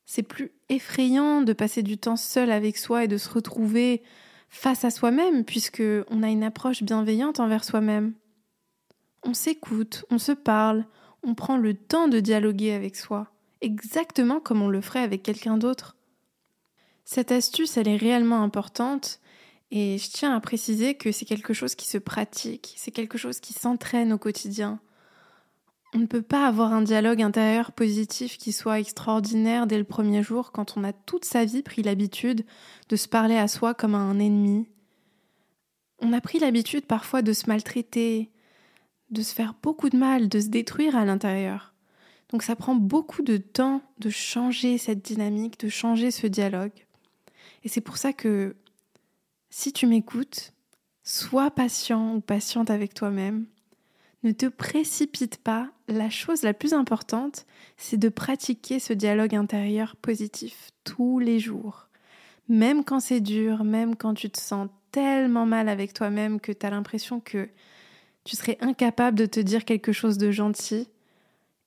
C'est 0.06 0.22
plus 0.22 0.52
effrayant 0.68 1.42
de 1.42 1.52
passer 1.52 1.82
du 1.82 1.98
temps 1.98 2.16
seul 2.16 2.50
avec 2.50 2.76
soi 2.76 3.04
et 3.04 3.08
de 3.08 3.18
se 3.18 3.28
retrouver 3.28 4.02
face 4.48 4.84
à 4.84 4.90
soi-même, 4.90 5.44
puisque 5.44 5.82
on 6.10 6.22
a 6.22 6.28
une 6.28 6.44
approche 6.44 6.82
bienveillante 6.82 7.40
envers 7.40 7.64
soi-même. 7.64 8.14
On 9.24 9.34
s'écoute, 9.34 10.04
on 10.10 10.18
se 10.18 10.32
parle, 10.32 10.86
on 11.22 11.34
prend 11.34 11.56
le 11.56 11.74
temps 11.74 12.08
de 12.08 12.20
dialoguer 12.20 12.72
avec 12.72 12.94
soi, 12.94 13.32
exactement 13.60 14.38
comme 14.38 14.62
on 14.62 14.68
le 14.68 14.80
ferait 14.80 15.00
avec 15.00 15.22
quelqu'un 15.24 15.56
d'autre. 15.56 15.96
Cette 17.04 17.32
astuce, 17.32 17.76
elle 17.76 17.88
est 17.88 17.96
réellement 17.96 18.42
importante, 18.42 19.20
et 19.70 19.98
je 19.98 20.10
tiens 20.10 20.34
à 20.34 20.40
préciser 20.40 20.94
que 20.94 21.12
c'est 21.12 21.24
quelque 21.24 21.52
chose 21.52 21.74
qui 21.74 21.86
se 21.86 21.98
pratique, 21.98 22.74
c'est 22.76 22.92
quelque 22.92 23.18
chose 23.18 23.40
qui 23.40 23.52
s'entraîne 23.52 24.12
au 24.12 24.18
quotidien. 24.18 24.80
On 25.94 25.98
ne 25.98 26.06
peut 26.06 26.22
pas 26.22 26.46
avoir 26.46 26.72
un 26.72 26.82
dialogue 26.82 27.22
intérieur 27.22 27.72
positif 27.72 28.38
qui 28.38 28.52
soit 28.52 28.80
extraordinaire 28.80 29.66
dès 29.66 29.78
le 29.78 29.84
premier 29.84 30.22
jour 30.22 30.52
quand 30.52 30.76
on 30.76 30.84
a 30.84 30.92
toute 30.92 31.24
sa 31.24 31.44
vie 31.44 31.62
pris 31.62 31.82
l'habitude 31.82 32.44
de 32.88 32.96
se 32.96 33.08
parler 33.08 33.36
à 33.36 33.48
soi 33.48 33.74
comme 33.74 33.94
à 33.94 33.98
un 33.98 34.18
ennemi. 34.18 34.68
On 36.00 36.12
a 36.12 36.20
pris 36.20 36.38
l'habitude 36.38 36.86
parfois 36.86 37.22
de 37.22 37.32
se 37.32 37.48
maltraiter, 37.48 38.30
de 39.10 39.22
se 39.22 39.34
faire 39.34 39.54
beaucoup 39.62 39.88
de 39.88 39.96
mal, 39.96 40.28
de 40.28 40.40
se 40.40 40.48
détruire 40.48 40.96
à 40.96 41.04
l'intérieur. 41.04 41.72
Donc 42.30 42.42
ça 42.42 42.56
prend 42.56 42.74
beaucoup 42.74 43.22
de 43.22 43.36
temps 43.36 43.80
de 43.98 44.10
changer 44.10 44.78
cette 44.78 45.02
dynamique, 45.02 45.58
de 45.60 45.68
changer 45.68 46.10
ce 46.10 46.26
dialogue. 46.26 46.86
Et 47.64 47.68
c'est 47.68 47.80
pour 47.80 47.96
ça 47.96 48.12
que 48.12 48.56
si 49.58 49.72
tu 49.72 49.86
m'écoutes, 49.86 50.52
sois 51.02 51.50
patient 51.50 52.16
ou 52.16 52.20
patiente 52.20 52.68
avec 52.68 52.92
toi-même. 52.92 53.46
Ne 54.22 54.32
te 54.32 54.44
précipite 54.44 55.38
pas. 55.38 55.70
La 55.88 56.10
chose 56.10 56.42
la 56.42 56.52
plus 56.52 56.74
importante, 56.74 57.46
c'est 57.78 57.96
de 57.96 58.10
pratiquer 58.10 58.80
ce 58.80 58.92
dialogue 58.92 59.34
intérieur 59.34 59.96
positif 59.96 60.72
tous 60.84 61.20
les 61.20 61.38
jours. 61.38 61.88
Même 62.50 62.84
quand 62.84 63.00
c'est 63.00 63.22
dur, 63.22 63.64
même 63.64 63.96
quand 63.96 64.12
tu 64.12 64.28
te 64.28 64.38
sens 64.38 64.68
tellement 64.92 65.46
mal 65.46 65.70
avec 65.70 65.94
toi-même 65.94 66.38
que 66.38 66.52
tu 66.52 66.66
as 66.66 66.70
l'impression 66.70 67.18
que 67.20 67.48
tu 68.24 68.36
serais 68.36 68.58
incapable 68.60 69.16
de 69.16 69.24
te 69.24 69.40
dire 69.40 69.64
quelque 69.64 69.92
chose 69.92 70.18
de 70.18 70.30
gentil, 70.30 70.86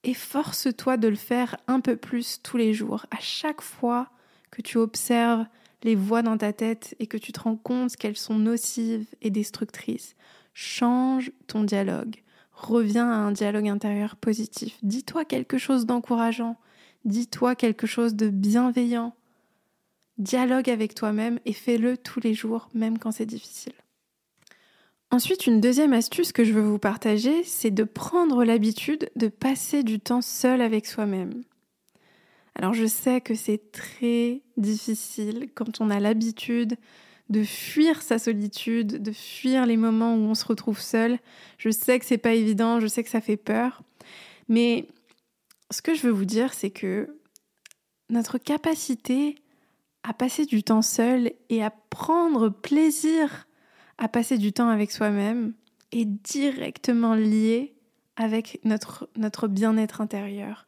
efforce-toi 0.03 0.98
de 0.98 1.08
le 1.08 1.15
faire 1.15 1.58
un 1.67 1.79
peu 1.79 1.96
plus 1.96 2.39
tous 2.43 2.58
les 2.58 2.72
jours. 2.72 3.08
À 3.10 3.19
chaque 3.19 3.62
fois 3.62 4.12
que 4.51 4.62
tu 4.62 4.77
observes 4.77 5.48
les 5.83 5.95
voix 5.95 6.21
dans 6.21 6.38
ta 6.38 6.53
tête 6.53 6.95
et 7.00 7.07
que 7.07 7.17
tu 7.17 7.31
te 7.31 7.39
rends 7.39 7.55
compte 7.55 7.95
qu'elles 7.95 8.17
sont 8.17 8.38
nocives 8.38 9.07
et 9.21 9.29
destructrices, 9.29 10.15
change 10.53 11.31
ton 11.48 11.63
dialogue. 11.63 12.17
Reviens 12.51 13.09
à 13.09 13.15
un 13.15 13.31
dialogue 13.31 13.69
intérieur 13.69 14.17
positif. 14.17 14.77
Dis-toi 14.83 15.24
quelque 15.24 15.57
chose 15.57 15.86
d'encourageant. 15.86 16.57
Dis-toi 17.05 17.55
quelque 17.55 17.88
chose 17.88 18.15
de 18.15 18.29
bienveillant. 18.29 19.15
Dialogue 20.17 20.69
avec 20.69 20.95
toi-même 20.95 21.39
et 21.45 21.53
fais-le 21.53 21.95
tous 21.95 22.19
les 22.19 22.33
jours, 22.33 22.69
même 22.74 22.98
quand 22.98 23.12
c'est 23.12 23.25
difficile. 23.25 23.74
Ensuite, 25.12 25.48
une 25.48 25.62
deuxième 25.62 25.93
astuce 25.93 26.33
que 26.33 26.43
je 26.43 26.53
veux 26.53 26.62
vous 26.62 26.77
partager, 26.77 27.43
c'est 27.43 27.71
de 27.71 27.83
prendre 27.83 28.43
l'habitude 28.43 29.09
de 29.15 29.27
passer 29.27 29.81
du 29.81 30.00
temps 30.00 30.21
seul 30.21 30.62
avec 30.62 30.86
soi-même. 30.86 31.43
Alors 32.60 32.74
je 32.74 32.86
sais 32.86 33.22
que 33.22 33.36
c'est 33.36 33.72
très 33.72 34.42
difficile 34.58 35.48
quand 35.56 35.80
on 35.80 35.89
a 35.89 36.01
l'habitude 36.01 36.75
de 37.30 37.42
fuir 37.42 38.01
sa 38.01 38.20
solitude, 38.20 39.01
de 39.01 39.13
fuir 39.13 39.66
les 39.66 39.78
moments 39.78 40.13
où 40.13 40.20
on 40.20 40.36
se 40.36 40.44
retrouve 40.44 40.82
seul. 40.82 41.20
Je 41.58 41.70
sais 41.70 41.98
que 42.00 42.06
c'est 42.06 42.18
pas 42.18 42.34
évident, 42.34 42.82
je 42.82 42.88
sais 42.88 43.01
que 43.01 43.10
ça 43.10 43.22
fait 43.22 43.38
peur, 43.38 43.82
mais 44.50 44.89
ce 45.72 45.82
que 45.82 45.96
je 45.96 46.01
veux 46.01 46.12
vous 46.12 46.25
dire, 46.25 46.54
c'est 46.54 46.70
que 46.70 47.22
notre 48.10 48.38
capacité 48.38 49.36
à 50.04 50.13
passer 50.13 50.46
du 50.46 50.62
temps 50.62 50.82
seul 50.82 51.32
et 51.48 51.63
à 51.63 51.72
prendre 51.89 52.50
plaisir 52.50 53.48
à 53.98 54.10
passer 54.10 54.38
du 54.38 54.51
temps 54.51 54.68
avec 54.68 54.92
soi-même 54.92 55.54
est 55.94 56.04
directement 56.04 57.16
lié 57.16 57.74
avec 58.18 58.60
notre 58.66 59.48
bien-être 59.48 60.01
intérieur, 60.01 60.68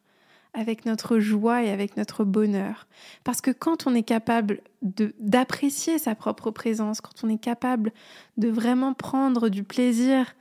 avec 0.54 0.84
notre 0.84 1.18
joie 1.18 1.62
et 1.62 1.70
avec 1.70 1.96
notre 1.96 2.24
bonheur. 2.24 2.86
Parce 3.24 3.40
que 3.40 3.50
quand 3.50 3.86
on 3.86 3.94
est 3.94 4.02
capable 4.02 4.60
d'apprécier 4.82 5.98
sa 5.98 6.14
propre 6.14 6.50
présence, 6.50 7.00
quand 7.00 7.24
on 7.24 7.28
est 7.28 7.42
capable 7.42 7.92
de 8.36 8.48
vraiment 8.48 8.92
prendre 8.92 9.48
du 9.48 9.64
plaisir 9.64 10.34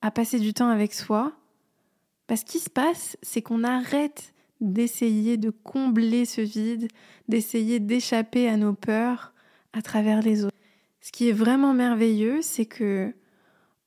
à 0.00 0.10
passer 0.10 0.38
du 0.38 0.54
temps 0.54 0.70
avec 0.70 0.94
soi, 0.94 1.32
bah, 2.28 2.36
ce 2.36 2.44
qui 2.44 2.60
se 2.60 2.70
passe, 2.70 3.16
c'est 3.22 3.42
qu'on 3.42 3.64
arrête 3.64 4.32
d'essayer 4.60 5.36
de 5.36 5.50
combler 5.50 6.24
ce 6.24 6.40
vide, 6.40 6.88
d'essayer 7.28 7.78
d'échapper 7.78 8.48
à 8.48 8.56
nos 8.56 8.72
peurs 8.72 9.32
à 9.72 9.82
travers 9.82 10.22
les 10.22 10.44
autres. 10.44 10.56
Ce 11.00 11.12
qui 11.12 11.28
est 11.28 11.32
vraiment 11.32 11.74
merveilleux, 11.74 12.42
c'est 12.42 12.66
que 12.66 13.14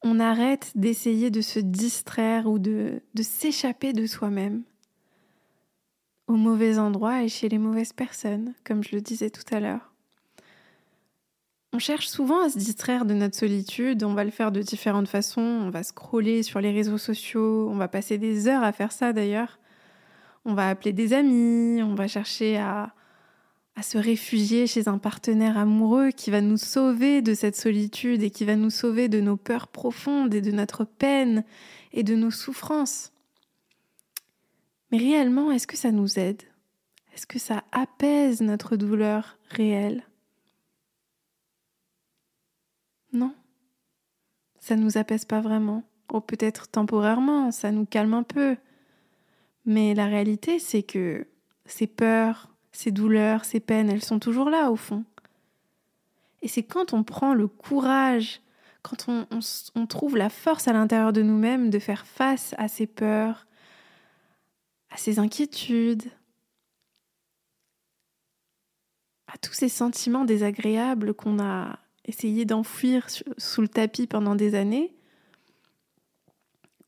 on 0.04 0.20
arrête 0.20 0.72
d'essayer 0.74 1.30
de 1.30 1.42
se 1.42 1.60
distraire 1.60 2.48
ou 2.48 2.58
de, 2.58 3.02
de 3.14 3.22
s'échapper 3.22 3.94
de 3.94 4.08
soi-même 4.08 4.64
au 6.28 6.34
mauvais 6.34 6.78
endroit 6.78 7.24
et 7.24 7.30
chez 7.30 7.50
les 7.50 7.58
mauvaises 7.58 7.94
personnes, 7.94 8.54
comme 8.64 8.84
je 8.84 8.96
le 8.96 9.02
disais 9.02 9.30
tout 9.30 9.44
à 9.54 9.60
l'heure. 9.60 9.92
On 11.74 11.80
cherche 11.80 12.10
souvent 12.10 12.44
à 12.44 12.50
se 12.50 12.58
distraire 12.58 13.06
de 13.06 13.14
notre 13.14 13.38
solitude, 13.38 14.04
on 14.04 14.14
va 14.14 14.26
le 14.26 14.32
faire 14.32 14.52
de 14.52 14.62
différentes 14.62 15.08
façons, 15.08 15.42
on 15.42 15.70
va 15.70 15.84
scroller 15.84 16.44
sur 16.44 16.60
les 16.60 16.72
réseaux 16.72 16.98
sociaux, 16.98 17.70
on 17.70 17.78
va 17.78 17.88
passer 17.88 18.18
des 18.18 18.48
heures 18.50 18.64
à 18.64 18.74
faire 18.74 18.92
ça 18.92 19.14
d'ailleurs. 19.14 19.58
On 20.44 20.54
va 20.54 20.68
appeler 20.68 20.92
des 20.92 21.14
amis, 21.14 21.82
on 21.82 21.96
va 21.96 22.08
chercher 22.08 22.58
à, 22.58 22.94
à 23.76 23.84
se 23.84 23.98
réfugier 23.98 24.68
chez 24.68 24.90
un 24.90 24.98
partenaire 24.98 25.58
amoureux 25.58 26.10
qui 26.10 26.30
va 26.30 26.42
nous 26.42 26.58
sauver 26.58 27.22
de 27.22 27.34
cette 27.34 27.56
solitude 27.56 28.22
et 28.22 28.32
qui 28.32 28.44
va 28.44 28.58
nous 28.58 28.70
sauver 28.70 29.08
de 29.08 29.22
nos 29.22 29.38
peurs 29.38 29.68
profondes 29.68 30.34
et 30.34 30.42
de 30.42 30.52
notre 30.52 30.84
peine 30.84 31.46
et 31.94 32.04
de 32.04 32.16
nos 32.16 32.32
souffrances. 32.32 33.14
Mais 34.92 34.98
réellement, 34.98 35.52
est-ce 35.52 35.68
que 35.68 35.78
ça 35.78 35.92
nous 35.92 36.20
aide? 36.20 36.44
Est-ce 37.14 37.26
que 37.26 37.40
ça 37.40 37.64
apaise 37.72 38.42
notre 38.42 38.76
douleur 38.76 39.38
réelle? 39.50 40.04
Non. 43.14 43.34
Ça 44.60 44.76
ne 44.76 44.84
nous 44.84 44.98
apaise 44.98 45.26
pas 45.26 45.42
vraiment. 45.42 45.84
Ou 46.14 46.20
peut-être 46.20 46.68
temporairement, 46.68 47.52
ça 47.52 47.72
nous 47.72 47.86
calme 47.86 48.14
un 48.14 48.24
peu. 48.24 48.58
Mais 49.66 49.94
la 49.94 50.08
réalité, 50.08 50.60
c'est 50.60 50.84
que 50.84 51.28
ces 51.66 51.88
peurs, 51.88 52.50
ces 52.72 52.92
douleurs, 52.92 53.46
ces 53.46 53.60
peines, 53.60 53.90
elles 53.90 54.04
sont 54.04 54.20
toujours 54.20 54.50
là 54.50 54.72
au 54.72 54.76
fond. 54.76 55.04
Et 56.42 56.48
c'est 56.48 56.64
quand 56.64 56.94
on 56.94 57.04
prend 57.04 57.34
le 57.34 57.48
courage, 57.48 58.42
quand 58.82 59.08
on, 59.08 59.86
trouve 59.86 60.18
la 60.18 60.30
force 60.30 60.68
à 60.68 60.74
l'intérieur 60.74 61.14
de 61.14 61.22
nous-mêmes 61.22 61.70
de 61.70 61.80
faire 61.80 62.08
face 62.08 62.56
à 62.58 62.68
ces 62.68 62.88
peurs, 62.88 63.46
à 64.92 64.98
ces 64.98 65.20
inquiétudes, 65.20 66.12
à 69.28 69.38
tous 69.38 69.54
ces 69.54 69.70
sentiments 69.70 70.26
désagréables 70.26 71.14
qu'on 71.14 71.40
a 71.40 71.80
essayé 72.06 72.46
d'enfuir 72.46 73.08
sous 73.38 73.62
le 73.62 73.68
tapis 73.68 74.06
pendant 74.06 74.36
des 74.36 74.56
années, 74.56 74.94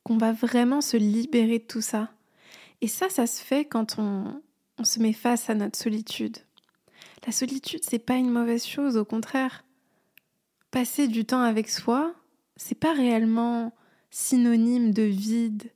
qu'on 0.04 0.18
va 0.18 0.34
vraiment 0.34 0.82
se 0.82 0.98
libérer 0.98 1.60
de 1.60 1.64
tout 1.64 1.82
ça. 1.82 2.12
Et 2.82 2.88
ça, 2.88 3.10
ça 3.10 3.26
se 3.26 3.42
fait 3.42 3.64
quand 3.64 3.98
on, 3.98 4.42
on 4.78 4.84
se 4.84 5.00
met 5.00 5.14
face 5.14 5.50
à 5.50 5.56
notre 5.56 5.78
solitude. 5.78 6.38
La 7.26 7.32
solitude, 7.32 7.84
c'est 7.84 8.00
pas 8.00 8.16
une 8.16 8.30
mauvaise 8.30 8.66
chose, 8.66 8.98
au 8.98 9.06
contraire. 9.06 9.64
Passer 10.72 11.08
du 11.08 11.24
temps 11.24 11.44
avec 11.44 11.70
soi, 11.70 12.14
c'est 12.58 12.78
pas 12.78 12.94
réellement 12.94 13.74
synonyme 14.10 14.92
de 14.92 15.04
vide 15.04 15.72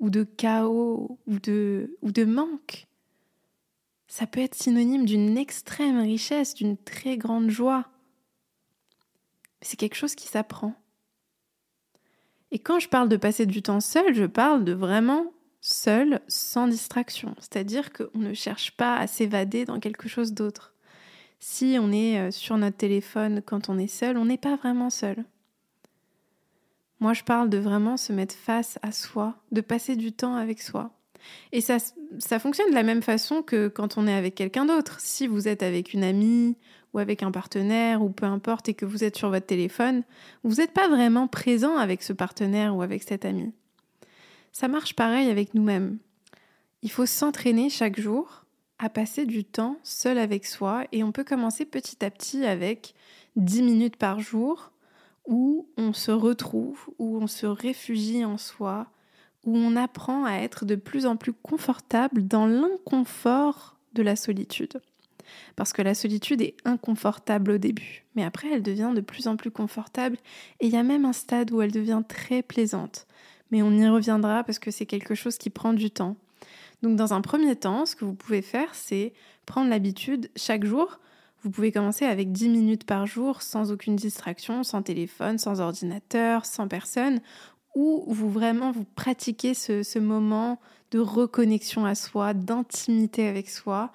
ou 0.00 0.10
de 0.10 0.24
chaos 0.24 1.18
ou 1.26 1.38
de, 1.38 2.24
manque. 2.24 2.88
Ça 4.08 4.26
peut 4.26 4.40
être 4.40 4.56
synonyme 4.56 5.04
d'une 5.04 5.38
extrême 5.38 6.00
richesse, 6.00 6.54
d'une 6.54 6.76
très 6.76 7.16
grande 7.16 7.50
joie. 7.50 7.86
C'est 9.62 9.78
quelque 9.78 9.94
chose 9.94 10.14
qui 10.14 10.26
s'apprend. 10.26 10.74
Et 12.50 12.58
quand 12.58 12.80
je 12.80 12.88
parle 12.88 13.08
de 13.08 13.16
passer 13.16 13.46
du 13.46 13.62
temps 13.62 13.80
seul, 13.80 14.14
je 14.14 14.24
parle 14.24 14.64
de 14.64 14.72
vraiment 14.72 15.32
seul, 15.60 16.20
sans 16.26 16.66
distraction. 16.66 17.36
C'est-à-dire 17.38 17.92
qu'on 17.92 18.18
ne 18.18 18.34
cherche 18.34 18.76
pas 18.76 18.96
à 18.96 19.06
s'évader 19.06 19.66
dans 19.66 19.78
quelque 19.78 20.08
chose 20.08 20.32
d'autre. 20.32 20.74
Si 21.38 21.76
on 21.78 21.92
est 21.92 22.18
euh, 22.18 22.30
sur 22.30 22.56
notre 22.58 22.76
téléphone 22.76 23.42
quand 23.42 23.68
on 23.68 23.78
est 23.78 23.86
seul, 23.86 24.16
on 24.16 24.24
n'est 24.24 24.38
pas 24.38 24.56
vraiment 24.56 24.90
seul. 24.90 25.24
Moi, 27.00 27.14
je 27.14 27.24
parle 27.24 27.48
de 27.48 27.58
vraiment 27.58 27.96
se 27.96 28.12
mettre 28.12 28.34
face 28.34 28.78
à 28.82 28.92
soi, 28.92 29.34
de 29.52 29.62
passer 29.62 29.96
du 29.96 30.12
temps 30.12 30.34
avec 30.34 30.60
soi. 30.60 30.90
Et 31.52 31.60
ça, 31.60 31.78
ça 32.18 32.38
fonctionne 32.38 32.70
de 32.70 32.74
la 32.74 32.82
même 32.82 33.02
façon 33.02 33.42
que 33.42 33.68
quand 33.68 33.98
on 33.98 34.06
est 34.06 34.14
avec 34.14 34.34
quelqu'un 34.34 34.66
d'autre. 34.66 35.00
Si 35.00 35.26
vous 35.26 35.48
êtes 35.48 35.62
avec 35.62 35.92
une 35.92 36.04
amie 36.04 36.56
ou 36.92 36.98
avec 36.98 37.22
un 37.22 37.30
partenaire 37.30 38.02
ou 38.02 38.10
peu 38.10 38.26
importe 38.26 38.68
et 38.68 38.74
que 38.74 38.84
vous 38.84 39.04
êtes 39.04 39.16
sur 39.16 39.30
votre 39.30 39.46
téléphone, 39.46 40.02
vous 40.44 40.56
n'êtes 40.56 40.72
pas 40.72 40.88
vraiment 40.88 41.26
présent 41.26 41.76
avec 41.76 42.02
ce 42.02 42.12
partenaire 42.12 42.76
ou 42.76 42.82
avec 42.82 43.02
cette 43.02 43.24
amie. 43.24 43.52
Ça 44.52 44.68
marche 44.68 44.94
pareil 44.94 45.30
avec 45.30 45.54
nous-mêmes. 45.54 45.98
Il 46.82 46.90
faut 46.90 47.06
s'entraîner 47.06 47.70
chaque 47.70 48.00
jour 48.00 48.44
à 48.78 48.88
passer 48.88 49.26
du 49.26 49.44
temps 49.44 49.76
seul 49.82 50.18
avec 50.18 50.46
soi 50.46 50.84
et 50.92 51.04
on 51.04 51.12
peut 51.12 51.24
commencer 51.24 51.64
petit 51.66 52.04
à 52.04 52.10
petit 52.10 52.44
avec 52.44 52.94
10 53.36 53.62
minutes 53.62 53.96
par 53.96 54.20
jour 54.20 54.72
où 55.30 55.66
on 55.78 55.94
se 55.94 56.10
retrouve, 56.10 56.90
où 56.98 57.16
on 57.16 57.26
se 57.26 57.46
réfugie 57.46 58.26
en 58.26 58.36
soi, 58.36 58.88
où 59.46 59.56
on 59.56 59.76
apprend 59.76 60.26
à 60.26 60.34
être 60.34 60.66
de 60.66 60.74
plus 60.74 61.06
en 61.06 61.16
plus 61.16 61.32
confortable 61.32 62.26
dans 62.26 62.46
l'inconfort 62.46 63.78
de 63.94 64.02
la 64.02 64.16
solitude. 64.16 64.82
Parce 65.56 65.72
que 65.72 65.80
la 65.80 65.94
solitude 65.94 66.42
est 66.42 66.56
inconfortable 66.66 67.52
au 67.52 67.58
début, 67.58 68.04
mais 68.14 68.24
après 68.24 68.48
elle 68.52 68.62
devient 68.62 68.92
de 68.94 69.00
plus 69.00 69.28
en 69.28 69.36
plus 69.36 69.50
confortable 69.50 70.18
et 70.58 70.66
il 70.66 70.72
y 70.72 70.76
a 70.76 70.82
même 70.82 71.06
un 71.06 71.14
stade 71.14 71.52
où 71.52 71.62
elle 71.62 71.72
devient 71.72 72.02
très 72.06 72.42
plaisante 72.42 73.06
mais 73.50 73.62
on 73.62 73.72
y 73.72 73.88
reviendra 73.88 74.44
parce 74.44 74.58
que 74.58 74.70
c'est 74.70 74.86
quelque 74.86 75.14
chose 75.14 75.36
qui 75.36 75.50
prend 75.50 75.72
du 75.72 75.90
temps. 75.90 76.16
Donc 76.82 76.96
dans 76.96 77.12
un 77.12 77.20
premier 77.20 77.56
temps, 77.56 77.84
ce 77.84 77.96
que 77.96 78.04
vous 78.04 78.14
pouvez 78.14 78.42
faire, 78.42 78.74
c'est 78.74 79.12
prendre 79.46 79.68
l'habitude 79.68 80.30
chaque 80.36 80.64
jour. 80.64 80.98
Vous 81.42 81.50
pouvez 81.50 81.72
commencer 81.72 82.04
avec 82.04 82.32
10 82.32 82.48
minutes 82.50 82.84
par 82.84 83.06
jour 83.06 83.40
sans 83.40 83.72
aucune 83.72 83.96
distraction, 83.96 84.62
sans 84.62 84.82
téléphone, 84.82 85.38
sans 85.38 85.60
ordinateur, 85.60 86.44
sans 86.44 86.68
personne, 86.68 87.20
où 87.74 88.04
vous 88.08 88.30
vraiment 88.30 88.72
vous 88.72 88.84
pratiquez 88.84 89.54
ce, 89.54 89.82
ce 89.82 89.98
moment 89.98 90.60
de 90.90 90.98
reconnexion 90.98 91.86
à 91.86 91.94
soi, 91.94 92.34
d'intimité 92.34 93.26
avec 93.26 93.48
soi, 93.48 93.92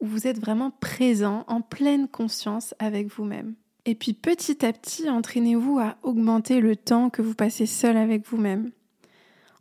où 0.00 0.06
vous 0.06 0.26
êtes 0.26 0.38
vraiment 0.38 0.70
présent, 0.70 1.44
en 1.48 1.60
pleine 1.60 2.08
conscience 2.08 2.74
avec 2.78 3.08
vous-même. 3.08 3.54
Et 3.84 3.94
puis 3.94 4.14
petit 4.14 4.64
à 4.64 4.72
petit, 4.72 5.08
entraînez-vous 5.08 5.78
à 5.78 5.96
augmenter 6.02 6.60
le 6.60 6.76
temps 6.76 7.10
que 7.10 7.22
vous 7.22 7.34
passez 7.34 7.66
seul 7.66 7.96
avec 7.96 8.26
vous-même. 8.26 8.70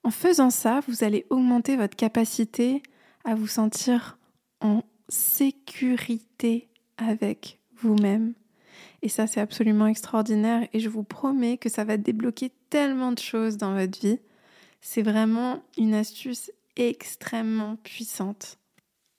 En 0.04 0.12
faisant 0.12 0.50
ça, 0.50 0.82
vous 0.88 1.04
allez 1.04 1.26
augmenter 1.30 1.76
votre 1.76 1.96
capacité 1.96 2.82
à 3.24 3.36
vous 3.36 3.48
sentir 3.48 4.18
en 4.62 4.84
sécurité 5.10 6.70
avec 6.98 7.60
vous-même. 7.76 8.34
Et 9.02 9.10
ça, 9.10 9.28
c'est 9.28 9.42
absolument 9.42 9.88
extraordinaire 9.88 10.68
et 10.74 10.80
je 10.80 10.90
vous 10.90 11.04
promets 11.04 11.58
que 11.58 11.70
ça 11.70 11.84
va 11.84 11.98
débloquer 11.98 12.52
tellement 12.70 13.12
de 13.12 13.20
choses 13.20 13.58
dans 13.58 13.76
votre 13.76 14.00
vie. 14.00 14.20
C'est 14.82 15.02
vraiment 15.02 15.64
une 15.78 15.94
astuce 15.94 16.52
extrêmement 16.76 17.76
puissante. 17.78 18.58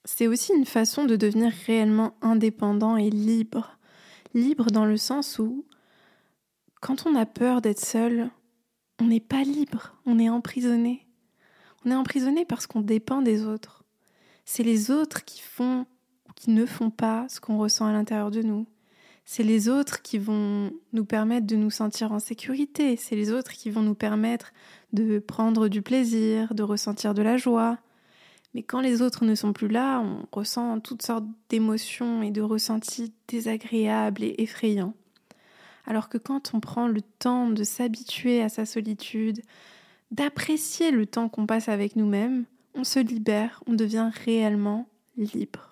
C'est 0.05 0.27
aussi 0.27 0.53
une 0.53 0.65
façon 0.65 1.05
de 1.05 1.15
devenir 1.15 1.51
réellement 1.65 2.15
indépendant 2.21 2.97
et 2.97 3.09
libre. 3.09 3.77
Libre 4.33 4.71
dans 4.71 4.85
le 4.85 4.97
sens 4.97 5.39
où, 5.39 5.65
quand 6.81 7.05
on 7.05 7.15
a 7.15 7.25
peur 7.25 7.61
d'être 7.61 7.83
seul, 7.83 8.29
on 8.99 9.05
n'est 9.05 9.19
pas 9.19 9.43
libre, 9.43 9.95
on 10.05 10.19
est 10.19 10.29
emprisonné. 10.29 11.07
On 11.85 11.91
est 11.91 11.95
emprisonné 11.95 12.45
parce 12.45 12.67
qu'on 12.67 12.81
dépend 12.81 13.21
des 13.21 13.45
autres. 13.45 13.83
C'est 14.45 14.63
les 14.63 14.91
autres 14.91 15.25
qui 15.25 15.41
font 15.41 15.85
qui 16.37 16.51
ne 16.51 16.65
font 16.65 16.91
pas 16.91 17.25
ce 17.29 17.41
qu'on 17.41 17.57
ressent 17.57 17.87
à 17.87 17.91
l'intérieur 17.91 18.31
de 18.31 18.41
nous. 18.41 18.67
C'est 19.25 19.43
les 19.43 19.67
autres 19.67 20.01
qui 20.01 20.19
vont 20.19 20.71
nous 20.93 21.03
permettre 21.03 21.47
de 21.47 21.57
nous 21.57 21.71
sentir 21.71 22.13
en 22.13 22.19
sécurité. 22.19 22.95
C'est 22.95 23.17
les 23.17 23.31
autres 23.31 23.51
qui 23.51 23.71
vont 23.71 23.81
nous 23.81 23.95
permettre 23.95 24.53
de 24.93 25.19
prendre 25.19 25.67
du 25.67 25.81
plaisir, 25.81 26.53
de 26.53 26.63
ressentir 26.63 27.13
de 27.13 27.21
la 27.21 27.35
joie. 27.35 27.77
Mais 28.53 28.63
quand 28.63 28.79
les 28.79 29.01
autres 29.01 29.25
ne 29.25 29.35
sont 29.35 29.51
plus 29.51 29.67
là, 29.67 29.99
on 29.99 30.25
ressent 30.31 30.79
toutes 30.79 31.01
sortes 31.01 31.25
d'émotions 31.49 32.21
et 32.21 32.31
de 32.31 32.41
ressentis 32.41 33.11
désagréables 33.27 34.23
et 34.23 34.35
effrayants. 34.37 34.93
Alors 35.85 36.07
que 36.07 36.17
quand 36.17 36.53
on 36.53 36.59
prend 36.59 36.87
le 36.87 37.01
temps 37.01 37.49
de 37.49 37.63
s'habituer 37.63 38.41
à 38.41 38.49
sa 38.49 38.65
solitude, 38.65 39.41
d'apprécier 40.11 40.91
le 40.91 41.05
temps 41.05 41.29
qu'on 41.29 41.47
passe 41.47 41.67
avec 41.67 41.95
nous-mêmes, 41.95 42.45
on 42.75 42.83
se 42.83 42.99
libère, 42.99 43.61
on 43.67 43.73
devient 43.73 44.09
réellement 44.23 44.87
libre. 45.17 45.66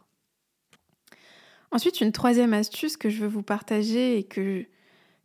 Ensuite, 1.71 2.01
une 2.01 2.11
troisième 2.11 2.53
astuce 2.53 2.97
que 2.97 3.09
je 3.09 3.21
veux 3.21 3.27
vous 3.27 3.43
partager 3.43 4.17
et 4.17 4.23
que, 4.23 4.65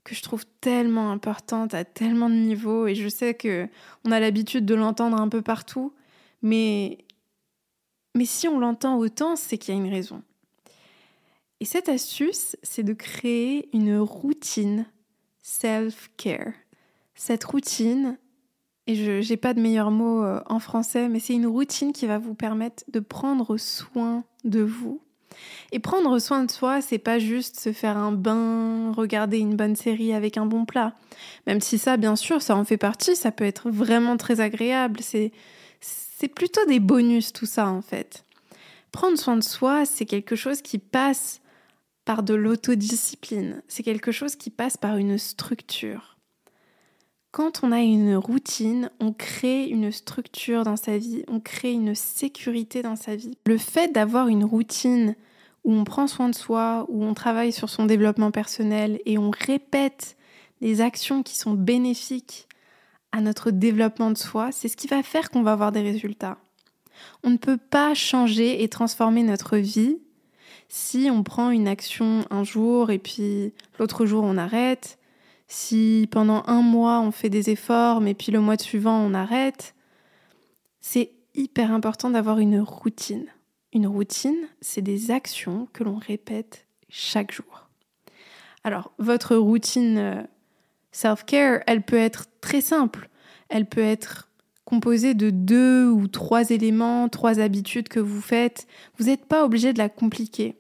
que 0.05 0.15
je 0.15 0.23
trouve 0.23 0.45
tellement 0.61 1.11
importante 1.11 1.75
à 1.75 1.85
tellement 1.85 2.29
de 2.29 2.35
niveaux, 2.35 2.87
et 2.87 2.95
je 2.95 3.09
sais 3.09 3.35
que 3.35 3.69
on 4.05 4.13
a 4.13 4.21
l'habitude 4.21 4.67
de 4.67 4.75
l'entendre 4.75 5.21
un 5.21 5.29
peu 5.29 5.43
partout, 5.43 5.93
mais, 6.43 6.99
mais 8.15 8.25
si 8.25 8.49
on 8.49 8.59
l'entend 8.59 8.99
autant, 8.99 9.37
c'est 9.37 9.59
qu'il 9.59 9.75
y 9.75 9.79
a 9.79 9.81
une 9.81 9.91
raison. 9.91 10.23
Et 11.61 11.67
cette 11.67 11.91
astuce, 11.91 12.57
c'est 12.63 12.83
de 12.83 12.95
créer 12.95 13.69
une 13.77 13.99
routine 13.99 14.87
self-care. 15.43 16.55
Cette 17.15 17.45
routine, 17.45 18.19
et 18.87 18.95
je 18.95 19.29
n'ai 19.29 19.37
pas 19.37 19.53
de 19.53 19.61
meilleur 19.61 19.91
mot 19.91 20.25
euh, 20.25 20.41
en 20.47 20.59
français, 20.59 21.09
mais 21.09 21.21
c'est 21.21 21.35
une 21.35 21.47
routine 21.47 21.93
qui 21.93 22.07
va 22.07 22.19
vous 22.19 22.35
permettre 22.35 22.83
de 22.89 22.99
prendre 22.99 23.59
soin 23.59 24.25
de 24.45 24.61
vous 24.61 25.03
et 25.73 25.79
prendre 25.79 26.19
soin 26.19 26.45
de 26.45 26.51
soi, 26.51 26.81
c'est 26.81 26.99
pas 26.99 27.19
juste 27.19 27.59
se 27.59 27.73
faire 27.73 27.97
un 27.97 28.13
bain, 28.13 28.93
regarder 28.93 29.39
une 29.39 29.57
bonne 29.57 29.77
série 29.77 30.13
avec 30.13 30.37
un 30.37 30.47
bon 30.47 30.65
plat. 30.65 30.95
Même 31.47 31.61
si 31.61 31.79
ça, 31.79 31.97
bien 31.97 32.17
sûr, 32.17 32.43
ça 32.43 32.57
en 32.57 32.65
fait 32.65 32.77
partie, 32.77 33.17
ça 33.17 33.31
peut 33.31 33.45
être 33.45 33.71
vraiment 33.71 34.17
très 34.17 34.41
agréable. 34.41 35.01
C'est, 35.01 35.33
c'est 35.81 36.29
plutôt 36.29 36.65
des 36.67 36.81
bonus 36.81 37.33
tout 37.33 37.47
ça 37.47 37.69
en 37.69 37.83
fait. 37.83 38.25
Prendre 38.93 39.19
soin 39.19 39.37
de 39.37 39.45
soi, 39.45 39.85
c'est 39.85 40.07
quelque 40.07 40.35
chose 40.35 40.63
qui 40.63 40.79
passe 40.79 41.41
par 42.05 42.23
de 42.23 42.35
l'autodiscipline. 42.35 43.63
C'est 43.69 43.85
quelque 43.85 44.11
chose 44.11 44.35
qui 44.35 44.51
passe 44.51 44.77
par 44.77 44.97
une 44.97 45.17
structure. 45.19 46.17
Quand 47.31 47.63
on 47.63 47.71
a 47.71 47.79
une 47.79 48.17
routine, 48.17 48.91
on 48.99 49.13
crée 49.13 49.67
une 49.67 49.93
structure 49.93 50.65
dans 50.65 50.77
sa 50.77 50.99
vie, 50.99 51.23
on 51.29 51.39
crée 51.39 51.71
une 51.71 51.95
sécurité 51.95 52.83
dans 52.83 52.97
sa 52.97 53.15
vie. 53.15 53.39
Le 53.47 53.57
fait 53.57 53.93
d'avoir 53.93 54.27
une 54.27 54.45
routine 54.45 55.15
où 55.65 55.75
on 55.75 55.85
prend 55.85 56.07
soin 56.07 56.29
de 56.29 56.35
soi, 56.35 56.87
où 56.89 57.05
on 57.05 57.15
travaille 57.15 57.53
sur 57.53 57.69
son 57.69 57.87
développement 57.87 58.31
personnel 58.31 59.01
et 59.05 59.19
on 59.19 59.31
répète 59.31 60.17
des 60.61 60.81
actions 60.81 61.23
qui 61.23 61.37
sont 61.37 61.53
bénéfiques 61.53 62.49
à 63.13 63.21
notre 63.21 63.51
développement 63.51 64.11
de 64.11 64.19
soi, 64.19 64.53
c'est 64.53 64.69
ce 64.69 64.77
qui 64.77 64.87
va 64.87 65.03
faire 65.03 65.31
qu'on 65.31 65.43
va 65.43 65.53
avoir 65.53 65.73
des 65.73 65.83
résultats. 65.83 66.39
On 67.25 67.31
ne 67.31 67.37
peut 67.37 67.57
pas 67.57 67.95
changer 67.95 68.63
et 68.63 68.69
transformer 68.69 69.23
notre 69.23 69.57
vie 69.57 69.99
si 70.69 71.09
on 71.11 71.25
prend 71.25 71.51
une 71.51 71.67
action 71.67 72.25
un 72.31 72.45
jour 72.45 72.91
et 72.91 72.99
puis 72.99 73.53
l'autre 73.79 74.07
jour 74.07 74.23
on 74.23 74.37
arrête, 74.37 74.99
si 75.49 76.09
pendant 76.13 76.45
un 76.47 76.63
mois 76.63 77.01
on 77.01 77.11
fait 77.11 77.31
des 77.31 77.51
efforts, 77.51 78.01
mais 78.01 78.15
puis 78.15 78.31
le 78.31 78.41
mois 78.41 78.57
suivant 78.57 78.99
on 79.01 79.13
arrête, 79.15 79.75
c'est 80.81 81.11
hyper 81.35 81.73
important 81.73 82.11
d'avoir 82.11 82.39
une 82.39 82.61
routine. 82.61 83.27
Une 83.73 83.87
routine, 83.87 84.49
c'est 84.61 84.83
des 84.83 85.11
actions 85.11 85.69
que 85.73 85.85
l'on 85.85 85.97
répète 85.97 86.67
chaque 86.89 87.33
jour. 87.33 87.69
Alors, 88.65 88.93
votre 88.99 89.37
routine 89.37 89.99
euh, 89.99 90.23
self-care, 90.93 91.61
elle 91.67 91.83
peut 91.83 91.97
être 91.97 92.27
très 92.41 92.61
simple. 92.61 93.09
Elle 93.49 93.67
peut 93.67 93.81
être 93.81 94.29
composée 94.65 95.15
de 95.15 95.31
deux 95.31 95.89
ou 95.89 96.09
trois 96.09 96.51
éléments, 96.51 97.09
trois 97.09 97.41
habitudes 97.41 97.89
que 97.89 98.01
vous 98.01 98.21
faites. 98.21 98.67
Vous 98.99 99.07
n'êtes 99.07 99.25
pas 99.25 99.45
obligé 99.45 99.73
de 99.73 99.79
la 99.79 99.89
compliquer. 99.89 100.57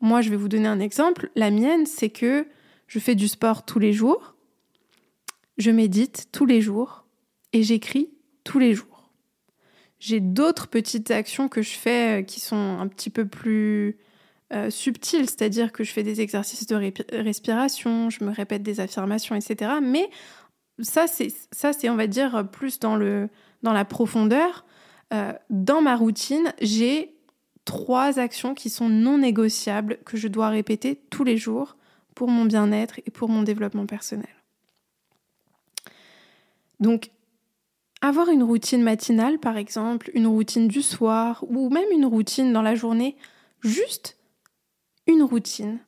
Moi, 0.00 0.20
je 0.20 0.30
vais 0.30 0.36
vous 0.36 0.48
donner 0.48 0.68
un 0.68 0.80
exemple. 0.80 1.30
La 1.34 1.50
mienne, 1.50 1.86
c'est 1.86 2.10
que 2.10 2.46
je 2.86 2.98
fais 2.98 3.14
du 3.14 3.28
sport 3.28 3.64
tous 3.64 3.78
les 3.78 3.92
jours, 3.92 4.34
je 5.58 5.70
médite 5.70 6.28
tous 6.32 6.46
les 6.46 6.60
jours 6.60 7.04
et 7.52 7.62
j'écris 7.62 8.10
tous 8.44 8.58
les 8.58 8.74
jours. 8.74 8.95
J'ai 9.98 10.20
d'autres 10.20 10.68
petites 10.68 11.10
actions 11.10 11.48
que 11.48 11.62
je 11.62 11.74
fais 11.74 12.20
euh, 12.20 12.22
qui 12.22 12.40
sont 12.40 12.78
un 12.78 12.86
petit 12.86 13.10
peu 13.10 13.26
plus 13.26 13.98
euh, 14.52 14.70
subtiles, 14.70 15.28
c'est-à-dire 15.28 15.72
que 15.72 15.84
je 15.84 15.92
fais 15.92 16.02
des 16.02 16.20
exercices 16.20 16.66
de 16.66 16.94
respiration, 17.12 18.10
je 18.10 18.22
me 18.22 18.30
répète 18.30 18.62
des 18.62 18.80
affirmations, 18.80 19.34
etc. 19.34 19.72
Mais 19.82 20.08
ça, 20.80 21.06
c'est, 21.06 21.32
ça, 21.50 21.72
c'est 21.72 21.88
on 21.88 21.96
va 21.96 22.06
dire, 22.06 22.46
plus 22.50 22.78
dans, 22.78 22.96
le, 22.96 23.28
dans 23.62 23.72
la 23.72 23.84
profondeur. 23.84 24.64
Euh, 25.12 25.32
dans 25.50 25.82
ma 25.82 25.96
routine, 25.96 26.52
j'ai 26.60 27.14
trois 27.64 28.18
actions 28.18 28.54
qui 28.54 28.70
sont 28.70 28.88
non 28.88 29.18
négociables, 29.18 29.98
que 30.04 30.16
je 30.16 30.28
dois 30.28 30.48
répéter 30.48 31.00
tous 31.10 31.24
les 31.24 31.36
jours 31.36 31.76
pour 32.14 32.28
mon 32.28 32.44
bien-être 32.44 33.00
et 33.04 33.10
pour 33.10 33.28
mon 33.28 33.42
développement 33.42 33.86
personnel. 33.86 34.28
Donc, 36.80 37.10
avoir 38.00 38.28
une 38.28 38.42
routine 38.42 38.82
matinale, 38.82 39.38
par 39.38 39.56
exemple, 39.56 40.10
une 40.14 40.26
routine 40.26 40.68
du 40.68 40.82
soir, 40.82 41.44
ou 41.48 41.70
même 41.70 41.90
une 41.92 42.06
routine 42.06 42.52
dans 42.52 42.62
la 42.62 42.74
journée, 42.74 43.16
juste 43.62 44.16
une 45.06 45.22
routine 45.22 45.78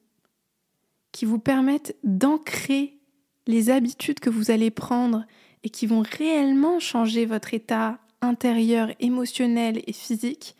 qui 1.12 1.24
vous 1.24 1.38
permette 1.38 1.96
d'ancrer 2.04 2.98
les 3.46 3.70
habitudes 3.70 4.20
que 4.20 4.30
vous 4.30 4.50
allez 4.50 4.70
prendre 4.70 5.24
et 5.64 5.70
qui 5.70 5.86
vont 5.86 6.02
réellement 6.02 6.78
changer 6.78 7.26
votre 7.26 7.54
état 7.54 7.98
intérieur, 8.20 8.90
émotionnel 9.00 9.82
et 9.86 9.92
physique, 9.92 10.54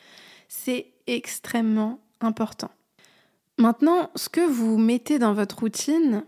c'est 0.48 0.92
extrêmement 1.06 2.00
important. 2.20 2.70
Maintenant, 3.58 4.10
ce 4.14 4.28
que 4.28 4.40
vous 4.40 4.78
mettez 4.78 5.18
dans 5.18 5.34
votre 5.34 5.58
routine, 5.58 6.24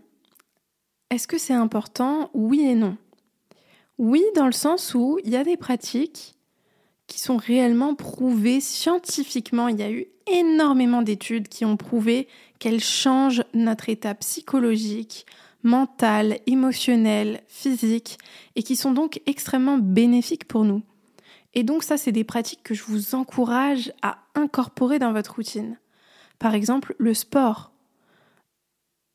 est-ce 1.09 1.27
que 1.27 1.37
c'est 1.37 1.53
important 1.53 2.29
Oui 2.33 2.61
et 2.61 2.75
non? 2.75 2.97
Oui, 4.01 4.23
dans 4.35 4.47
le 4.47 4.51
sens 4.51 4.95
où 4.95 5.19
il 5.23 5.29
y 5.29 5.35
a 5.35 5.43
des 5.43 5.57
pratiques 5.57 6.35
qui 7.05 7.19
sont 7.19 7.37
réellement 7.37 7.93
prouvées 7.93 8.59
scientifiquement. 8.59 9.67
Il 9.67 9.79
y 9.79 9.83
a 9.83 9.91
eu 9.91 10.07
énormément 10.25 11.03
d'études 11.03 11.47
qui 11.47 11.65
ont 11.65 11.77
prouvé 11.77 12.27
qu'elles 12.57 12.83
changent 12.83 13.43
notre 13.53 13.89
état 13.89 14.15
psychologique, 14.15 15.27
mental, 15.61 16.39
émotionnel, 16.47 17.41
physique, 17.47 18.17
et 18.55 18.63
qui 18.63 18.75
sont 18.75 18.91
donc 18.91 19.21
extrêmement 19.27 19.77
bénéfiques 19.77 20.47
pour 20.47 20.63
nous. 20.63 20.81
Et 21.53 21.61
donc 21.61 21.83
ça, 21.83 21.95
c'est 21.95 22.11
des 22.11 22.23
pratiques 22.23 22.63
que 22.63 22.73
je 22.73 22.83
vous 22.83 23.13
encourage 23.13 23.93
à 24.01 24.17
incorporer 24.33 24.97
dans 24.97 25.13
votre 25.13 25.35
routine. 25.35 25.77
Par 26.39 26.55
exemple, 26.55 26.95
le 26.97 27.13
sport. 27.13 27.71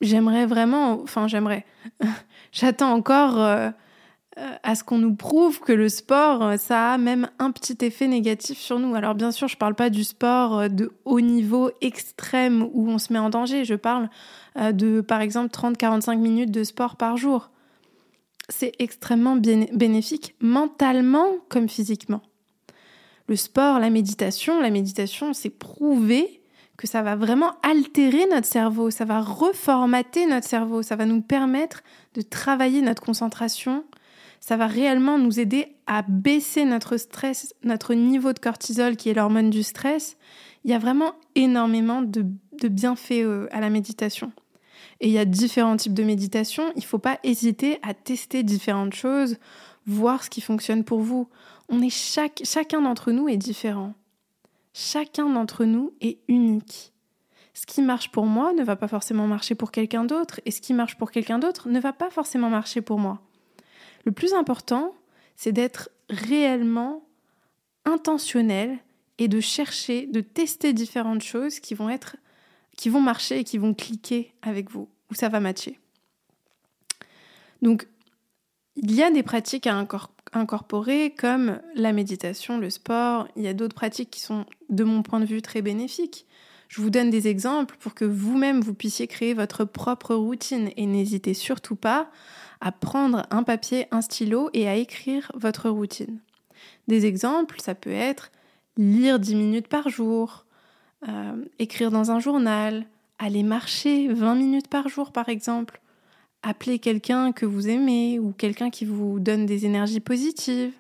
J'aimerais 0.01 0.47
vraiment, 0.47 1.03
enfin 1.03 1.27
j'aimerais, 1.27 1.67
j'attends 2.53 2.93
encore 2.93 3.43
euh, 3.43 3.71
à 4.63 4.75
ce 4.75 4.85
qu'on 4.85 4.99
nous 4.99 5.15
prouve 5.15 5.61
que 5.61 5.73
le 5.73 5.89
sport, 5.89 6.43
euh, 6.43 6.57
ça 6.57 6.93
a 6.93 6.99
même 6.99 7.29
un 7.39 7.51
petit 7.51 7.77
effet 7.85 8.07
négatif 8.07 8.59
sur 8.59 8.79
nous. 8.79 8.95
Alors 8.95 9.15
bien 9.15 9.31
sûr, 9.31 9.49
je 9.49 9.57
ne 9.57 9.59
parle 9.59 9.75
pas 9.75 9.91
du 9.91 10.05
sport 10.05 10.69
de 10.69 10.93
haut 11.05 11.21
niveau 11.21 11.71
extrême 11.81 12.69
où 12.73 12.89
on 12.89 12.99
se 12.99 13.13
met 13.13 13.19
en 13.19 13.31
danger, 13.31 13.65
je 13.65 13.75
parle 13.75 14.09
de 14.73 15.03
par 15.03 15.21
exemple 15.21 15.51
30-45 15.51 16.17
minutes 16.19 16.51
de 16.51 16.65
sport 16.65 16.97
par 16.97 17.17
jour. 17.17 17.51
C'est 18.49 18.73
extrêmement 18.79 19.37
bénéfique 19.37 20.35
mentalement 20.41 21.27
comme 21.49 21.69
physiquement. 21.69 22.23
Le 23.29 23.37
sport, 23.37 23.81
la 23.81 23.91
méditation, 23.91 24.61
la 24.61 24.71
méditation, 24.71 25.33
c'est 25.33 25.51
prouvé 25.51 26.43
que 26.77 26.87
ça 26.87 27.03
va 27.03 27.17
vraiment 27.17 27.53
altérer 27.63 28.27
notre 28.31 28.47
cerveau, 28.47 28.91
ça 28.91 29.05
va 29.05 29.21
reformater 29.21 30.27
notre 30.27 30.47
cerveau, 30.47 30.83
ça 30.83 30.95
va 30.95 31.07
nous 31.07 31.23
permettre 31.23 31.83
de 32.15 32.23
travailler 32.23 32.83
notre 32.83 33.03
concentration, 33.03 33.85
ça 34.47 34.57
va 34.57 34.69
réellement 34.69 35.19
nous 35.19 35.41
aider 35.41 35.75
à 35.89 36.03
baisser 36.03 36.65
notre 36.67 36.99
stress, 36.99 37.53
notre 37.65 37.95
niveau 37.95 38.33
de 38.33 38.39
cortisol 38.39 38.95
qui 38.95 39.09
est 39.09 39.15
l'hormone 39.15 39.51
du 39.51 39.65
stress. 39.65 40.17
Il 40.63 40.71
y 40.71 40.75
a 40.75 40.79
vraiment 40.79 41.15
énormément 41.35 42.01
de, 42.01 42.25
bienfaits 42.69 43.25
euh, 43.25 43.49
à 43.51 43.61
la 43.61 43.71
méditation. 43.71 44.31
Et 45.01 45.09
il 45.09 45.13
y 45.13 45.19
a 45.19 45.25
différents 45.25 45.77
types 45.77 45.95
de 45.95 46.05
méditation. 46.05 46.71
Il 46.77 46.83
ne 46.83 46.85
faut 46.85 47.01
pas 47.01 47.19
hésiter 47.25 47.81
à 47.83 47.93
tester 47.93 48.45
différentes 48.45 48.95
choses, 48.95 49.39
voir 49.85 50.23
ce 50.23 50.31
qui 50.31 50.41
fonctionne 50.41 50.85
pour 50.85 51.01
vous. 51.01 51.29
On 51.69 51.83
est 51.83 51.91
chaque, 51.91 52.43
chacun 52.45 52.83
d'entre 52.83 53.11
nous 53.11 53.27
est 53.27 53.37
différent. 53.37 53.95
Chacun 54.73 55.29
d'entre 55.29 55.65
nous 55.65 55.93
est 56.01 56.21
unique. 56.29 56.93
Ce 57.53 57.67
qui 57.67 57.83
marche 57.83 58.13
pour 58.13 58.27
moi 58.27 58.53
ne 58.53 58.63
va 58.63 58.77
pas 58.77 58.87
forcément 58.87 59.27
marcher 59.27 59.57
pour 59.57 59.73
quelqu'un 59.73 60.05
d'autre, 60.05 60.41
et 60.45 60.53
ce 60.53 60.61
qui 60.61 60.73
marche 60.73 60.97
pour 60.97 61.11
quelqu'un 61.11 61.41
d'autre 61.41 61.69
ne 61.69 61.81
va 61.81 61.93
pas 61.93 62.11
forcément 62.11 62.49
marcher 62.49 62.81
pour 62.81 63.01
moi. 63.01 63.26
Le 64.07 64.13
plus 64.13 64.33
important, 64.33 64.95
c'est 65.35 65.53
d'être 65.53 65.91
réellement 66.09 67.05
intentionnel 67.85 68.79
et 69.19 69.29
de 69.29 69.41
chercher, 69.41 70.07
de 70.07 70.21
tester 70.21 70.73
différentes 70.73 71.23
choses 71.23 71.59
qui 71.61 71.75
vont 71.75 71.91
être, 71.91 72.17
qui 72.77 72.89
vont 72.89 73.01
marcher 73.01 73.41
et 73.41 73.45
qui 73.45 73.59
vont 73.59 73.75
cliquer 73.75 74.33
avec 74.43 74.71
vous, 74.71 74.89
où 75.11 75.15
ça 75.15 75.29
va 75.29 75.41
matcher. 75.41 75.81
Donc, 77.63 77.89
il 78.77 78.95
y 78.95 79.03
a 79.03 79.11
des 79.11 79.25
pratiques 79.25 79.67
à 79.67 79.87
incorporer 80.33 81.13
comme 81.19 81.61
la 81.75 81.93
méditation, 81.93 82.59
le 82.59 82.71
sport. 82.71 83.27
Il 83.35 83.43
y 83.43 83.49
a 83.49 83.55
d'autres 83.55 83.75
pratiques 83.75 84.11
qui 84.11 84.21
sont, 84.21 84.47
de 84.69 84.85
mon 84.85 85.03
point 85.03 85.19
de 85.19 85.25
vue, 85.25 85.43
très 85.43 85.63
bénéfiques. 85.63 86.27
Je 86.69 86.81
vous 86.81 86.91
donne 86.91 87.11
des 87.11 87.29
exemples 87.29 87.77
pour 87.79 87.95
que 87.95 88.05
vous-même 88.05 88.61
vous 88.61 88.75
puissiez 88.75 89.07
créer 89.07 89.35
votre 89.35 89.65
propre 89.65 90.15
routine 90.15 90.71
et 90.77 90.87
n'hésitez 90.87 91.35
surtout 91.35 91.77
pas 91.77 92.11
à 92.61 92.73
prendre 92.73 93.23
un 93.31 93.43
papier, 93.43 93.87
un 93.91 94.01
stylo 94.01 94.51
et 94.53 94.69
à 94.69 94.77
écrire 94.77 95.31
votre 95.35 95.69
routine. 95.69 96.19
Des 96.89 97.07
exemples, 97.07 97.61
ça 97.61 97.75
peut 97.75 97.91
être 97.91 98.31
lire 98.77 99.19
10 99.19 99.35
minutes 99.35 99.69
par 99.69 99.89
jour, 99.89 100.45
euh, 101.09 101.45
écrire 101.59 101.91
dans 101.91 102.11
un 102.11 102.21
journal, 102.21 102.87
aller 103.19 103.43
marcher 103.43 104.09
20 104.09 104.35
minutes 104.35 104.69
par 104.69 104.89
jour 104.89 105.13
par 105.13 105.29
exemple, 105.29 105.81
appeler 106.43 106.79
quelqu'un 106.79 107.33
que 107.33 107.47
vous 107.47 107.69
aimez 107.69 108.19
ou 108.19 108.33
quelqu'un 108.33 108.71
qui 108.71 108.85
vous 108.85 109.19
donne 109.21 109.47
des 109.47 109.67
énergies 109.67 110.01
positives. 110.01 110.73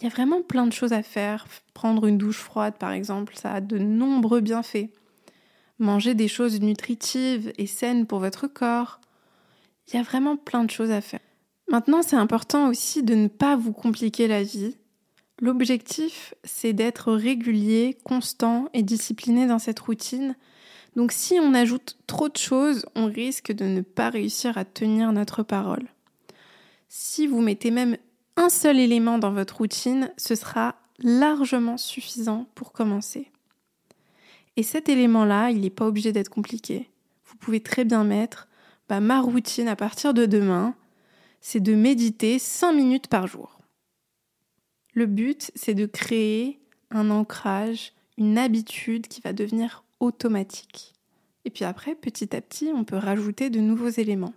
Il 0.00 0.04
y 0.04 0.06
a 0.06 0.10
vraiment 0.10 0.42
plein 0.42 0.66
de 0.66 0.72
choses 0.72 0.92
à 0.92 1.02
faire. 1.02 1.46
Prendre 1.74 2.06
une 2.06 2.18
douche 2.18 2.38
froide, 2.38 2.74
par 2.78 2.92
exemple, 2.92 3.34
ça 3.36 3.52
a 3.52 3.60
de 3.60 3.78
nombreux 3.78 4.40
bienfaits. 4.40 4.90
Manger 5.78 6.14
des 6.14 6.28
choses 6.28 6.60
nutritives 6.60 7.52
et 7.58 7.66
saines 7.66 8.06
pour 8.06 8.18
votre 8.18 8.46
corps. 8.46 9.00
Il 9.88 9.96
y 9.96 9.98
a 9.98 10.02
vraiment 10.02 10.36
plein 10.36 10.64
de 10.64 10.70
choses 10.70 10.90
à 10.90 11.00
faire. 11.00 11.20
Maintenant, 11.68 12.02
c'est 12.02 12.16
important 12.16 12.68
aussi 12.68 13.02
de 13.02 13.14
ne 13.14 13.28
pas 13.28 13.56
vous 13.56 13.72
compliquer 13.72 14.28
la 14.28 14.42
vie. 14.42 14.76
L'objectif, 15.40 16.34
c'est 16.44 16.72
d'être 16.72 17.12
régulier, 17.12 17.96
constant 18.04 18.68
et 18.72 18.82
discipliné 18.82 19.46
dans 19.46 19.58
cette 19.58 19.80
routine 19.80 20.34
donc 20.96 21.12
si 21.12 21.38
on 21.38 21.52
ajoute 21.52 21.98
trop 22.06 22.30
de 22.30 22.38
choses, 22.38 22.86
on 22.94 23.04
risque 23.04 23.52
de 23.52 23.66
ne 23.66 23.82
pas 23.82 24.08
réussir 24.08 24.56
à 24.56 24.64
tenir 24.64 25.12
notre 25.12 25.42
parole. 25.42 25.86
Si 26.88 27.26
vous 27.26 27.42
mettez 27.42 27.70
même 27.70 27.98
un 28.36 28.48
seul 28.48 28.78
élément 28.78 29.18
dans 29.18 29.32
votre 29.32 29.56
routine, 29.56 30.12
ce 30.16 30.34
sera 30.34 30.76
largement 30.98 31.76
suffisant 31.76 32.48
pour 32.54 32.72
commencer. 32.72 33.30
Et 34.56 34.62
cet 34.62 34.88
élément-là, 34.88 35.50
il 35.50 35.60
n'est 35.60 35.70
pas 35.70 35.86
obligé 35.86 36.12
d'être 36.12 36.28
compliqué. 36.28 36.90
Vous 37.24 37.36
pouvez 37.36 37.60
très 37.60 37.84
bien 37.84 38.04
mettre 38.04 38.48
bah, 38.88 39.00
ma 39.00 39.20
routine 39.20 39.68
à 39.68 39.76
partir 39.76 40.14
de 40.14 40.26
demain, 40.26 40.74
c'est 41.40 41.60
de 41.60 41.74
méditer 41.74 42.38
5 42.38 42.72
minutes 42.72 43.08
par 43.08 43.26
jour. 43.26 43.60
Le 44.94 45.06
but, 45.06 45.50
c'est 45.54 45.74
de 45.74 45.86
créer 45.86 46.60
un 46.90 47.10
ancrage, 47.10 47.92
une 48.16 48.38
habitude 48.38 49.08
qui 49.08 49.20
va 49.20 49.32
devenir 49.32 49.84
automatique. 50.00 50.94
Et 51.44 51.50
puis 51.50 51.64
après, 51.64 51.94
petit 51.94 52.34
à 52.34 52.40
petit, 52.40 52.70
on 52.74 52.84
peut 52.84 52.96
rajouter 52.96 53.50
de 53.50 53.60
nouveaux 53.60 53.88
éléments. 53.88 54.34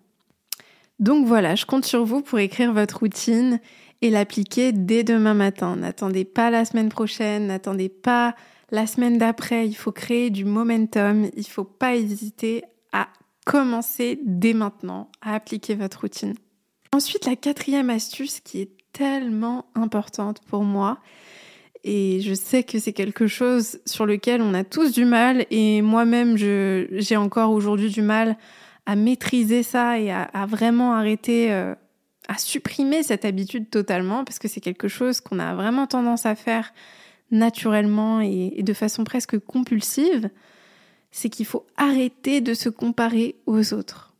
Donc 1.00 1.26
voilà, 1.26 1.56
je 1.56 1.66
compte 1.66 1.86
sur 1.86 2.04
vous 2.04 2.22
pour 2.22 2.40
écrire 2.40 2.74
votre 2.74 3.00
routine 3.00 3.60
et 4.02 4.10
l'appliquer 4.10 4.72
dès 4.72 5.04
demain 5.04 5.34
matin. 5.34 5.76
N'attendez 5.76 6.26
pas 6.26 6.50
la 6.50 6.66
semaine 6.66 6.90
prochaine, 6.90 7.48
n'attendez 7.48 7.90
pas 7.90 8.36
la 8.72 8.88
semaine 8.88 9.18
d'après. 9.18 9.68
Il 9.68 9.76
faut 9.76 9.92
créer 9.92 10.30
du 10.30 10.46
momentum. 10.46 11.30
Il 11.36 11.40
ne 11.40 11.44
faut 11.44 11.64
pas 11.64 11.96
hésiter 11.96 12.64
à 12.94 13.08
commencer 13.46 14.20
dès 14.24 14.54
maintenant 14.54 15.10
à 15.22 15.36
appliquer 15.36 15.76
votre 15.76 16.02
routine. 16.02 16.36
Ensuite, 16.94 17.26
la 17.26 17.36
quatrième 17.36 17.90
astuce 17.90 18.40
qui 18.40 18.62
est 18.62 18.72
tellement 18.94 19.66
importante 19.76 20.40
pour 20.48 20.64
moi, 20.64 21.00
et 21.84 22.20
je 22.22 22.34
sais 22.34 22.64
que 22.64 22.80
c'est 22.80 22.94
quelque 22.94 23.28
chose 23.28 23.80
sur 23.86 24.06
lequel 24.06 24.42
on 24.42 24.54
a 24.54 24.64
tous 24.64 24.92
du 24.92 25.06
mal. 25.06 25.46
Et 25.50 25.82
moi-même, 25.82 26.36
j'ai 26.38 27.18
encore 27.18 27.52
aujourd'hui 27.52 27.90
du 27.90 28.02
mal 28.02 28.38
à 28.86 28.96
maîtriser 28.96 29.64
ça 29.64 30.00
et 30.00 30.12
à, 30.12 30.46
vraiment 30.48 30.94
arrêter, 30.94 31.54
euh, 31.54 31.76
à 32.30 32.38
supprimer 32.38 33.02
cette 33.02 33.26
habitude 33.26 33.72
totalement, 33.72 34.24
parce 34.24 34.38
que 34.38 34.48
c'est 34.48 34.62
quelque 34.62 34.88
chose 34.88 35.20
qu'on 35.20 35.40
a 35.40 35.56
vraiment 35.56 35.88
tendance 35.88 36.28
à 36.28 36.36
faire 36.36 36.72
naturellement 37.32 38.22
et, 38.22 38.62
de 38.62 38.74
façon 38.74 39.04
presque 39.04 39.40
compulsive. 39.40 40.30
C'est 41.10 41.30
qu'il 41.30 41.48
faut 41.48 41.66
arrêter 41.76 42.40
de 42.40 42.54
se 42.54 42.70
comparer 42.70 43.36
aux 43.48 43.74
autres. 43.74 44.14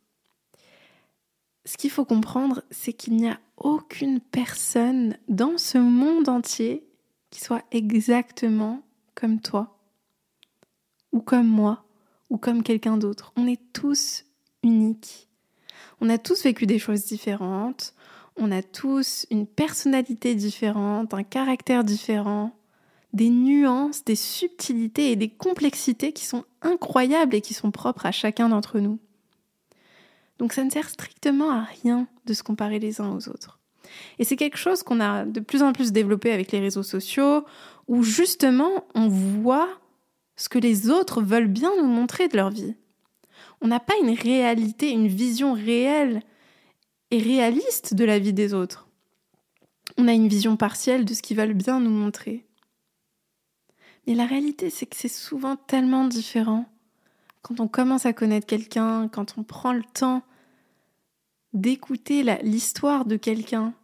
Ce 1.64 1.76
qu'il 1.76 1.90
faut 1.90 2.04
comprendre, 2.04 2.64
c'est 2.72 2.92
qu'il 2.92 3.14
n'y 3.14 3.28
a 3.28 3.38
aucune 3.56 4.18
personne 4.18 5.16
dans 5.28 5.56
ce 5.56 5.78
monde 5.78 6.28
entier 6.28 6.84
qui 7.30 7.40
soit 7.40 7.62
exactement 7.70 8.82
comme 9.14 9.40
toi, 9.40 9.78
ou 11.12 11.20
comme 11.20 11.46
moi, 11.46 11.84
ou 12.28 12.38
comme 12.38 12.64
quelqu'un 12.64 12.96
d'autre. 12.96 13.32
On 13.36 13.46
est 13.46 13.60
tous 13.72 14.24
uniques. 14.64 15.28
On 16.00 16.08
a 16.08 16.18
tous 16.18 16.42
vécu 16.42 16.66
des 16.66 16.80
choses 16.80 17.04
différentes, 17.04 17.94
on 18.40 18.50
a 18.50 18.62
tous 18.62 19.26
une 19.30 19.46
personnalité 19.46 20.34
différente, 20.34 21.12
un 21.14 21.22
caractère 21.22 21.84
différent, 21.84 22.56
des 23.12 23.28
nuances, 23.28 24.02
des 24.04 24.16
subtilités 24.16 25.12
et 25.12 25.16
des 25.16 25.28
complexités 25.28 26.12
qui 26.12 26.24
sont 26.24 26.44
incroyables 26.62 27.34
et 27.34 27.40
qui 27.42 27.54
sont 27.54 27.70
propres 27.70 28.06
à 28.06 28.12
chacun 28.12 28.48
d'entre 28.48 28.80
nous. 28.80 28.98
Donc 30.38 30.54
ça 30.54 30.64
ne 30.64 30.70
sert 30.70 30.88
strictement 30.88 31.50
à 31.50 31.66
rien 31.82 32.08
de 32.24 32.32
se 32.32 32.42
comparer 32.42 32.78
les 32.78 33.00
uns 33.00 33.14
aux 33.14 33.28
autres. 33.28 33.58
Et 34.18 34.24
c'est 34.24 34.36
quelque 34.36 34.56
chose 34.56 34.82
qu'on 34.82 35.00
a 35.00 35.26
de 35.26 35.40
plus 35.40 35.62
en 35.62 35.72
plus 35.72 35.92
développé 35.92 36.32
avec 36.32 36.50
les 36.52 36.60
réseaux 36.60 36.82
sociaux, 36.82 37.44
où 37.88 38.02
justement 38.02 38.84
on 38.94 39.08
voit 39.08 39.68
ce 40.36 40.48
que 40.48 40.58
les 40.58 40.88
autres 40.88 41.20
veulent 41.20 41.48
bien 41.48 41.72
nous 41.76 41.88
montrer 41.88 42.28
de 42.28 42.36
leur 42.36 42.50
vie. 42.50 42.74
On 43.60 43.68
n'a 43.68 43.80
pas 43.80 43.94
une 44.02 44.14
réalité, 44.14 44.90
une 44.90 45.08
vision 45.08 45.52
réelle 45.52 46.22
et 47.10 47.18
réaliste 47.18 47.94
de 47.94 48.04
la 48.04 48.18
vie 48.18 48.32
des 48.32 48.54
autres. 48.54 48.88
On 49.98 50.08
a 50.08 50.12
une 50.12 50.28
vision 50.28 50.56
partielle 50.56 51.04
de 51.04 51.14
ce 51.14 51.22
qu'ils 51.22 51.36
veulent 51.36 51.54
bien 51.54 51.80
nous 51.80 51.90
montrer. 51.90 52.46
Mais 54.06 54.14
la 54.14 54.26
réalité, 54.26 54.70
c'est 54.70 54.86
que 54.86 54.96
c'est 54.96 55.08
souvent 55.08 55.56
tellement 55.56 56.04
différent. 56.04 56.66
Quand 57.42 57.60
on 57.60 57.68
commence 57.68 58.06
à 58.06 58.12
connaître 58.12 58.46
quelqu'un, 58.46 59.08
quand 59.08 59.34
on 59.38 59.42
prend 59.42 59.72
le 59.72 59.84
temps 59.94 60.22
d'écouter 61.52 62.22
l'histoire 62.42 63.04
de 63.04 63.16
quelqu'un, 63.16 63.74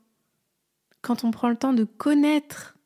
quand 1.03 1.25
on 1.25 1.31
prend 1.31 1.49
le 1.49 1.57
temps 1.57 1.73
de 1.73 1.85
connaître 1.85 2.77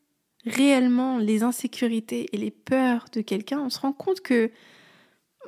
réellement 0.44 1.18
les 1.18 1.42
insécurités 1.42 2.34
et 2.34 2.38
les 2.38 2.50
peurs 2.50 3.06
de 3.12 3.20
quelqu'un, 3.20 3.60
on 3.60 3.70
se 3.70 3.80
rend 3.80 3.92
compte 3.92 4.20
que 4.20 4.50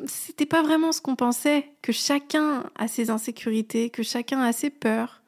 c'était 0.07 0.47
pas 0.47 0.63
vraiment 0.63 0.93
ce 0.93 1.01
qu'on 1.01 1.17
pensait, 1.17 1.71
que 1.83 1.93
chacun 1.93 2.65
a 2.77 2.89
ses 2.89 3.11
insécurités, 3.11 3.91
que 3.91 4.03
chacun 4.03 4.41
a 4.41 4.53
ses 4.53 4.71
peurs, 4.71 5.23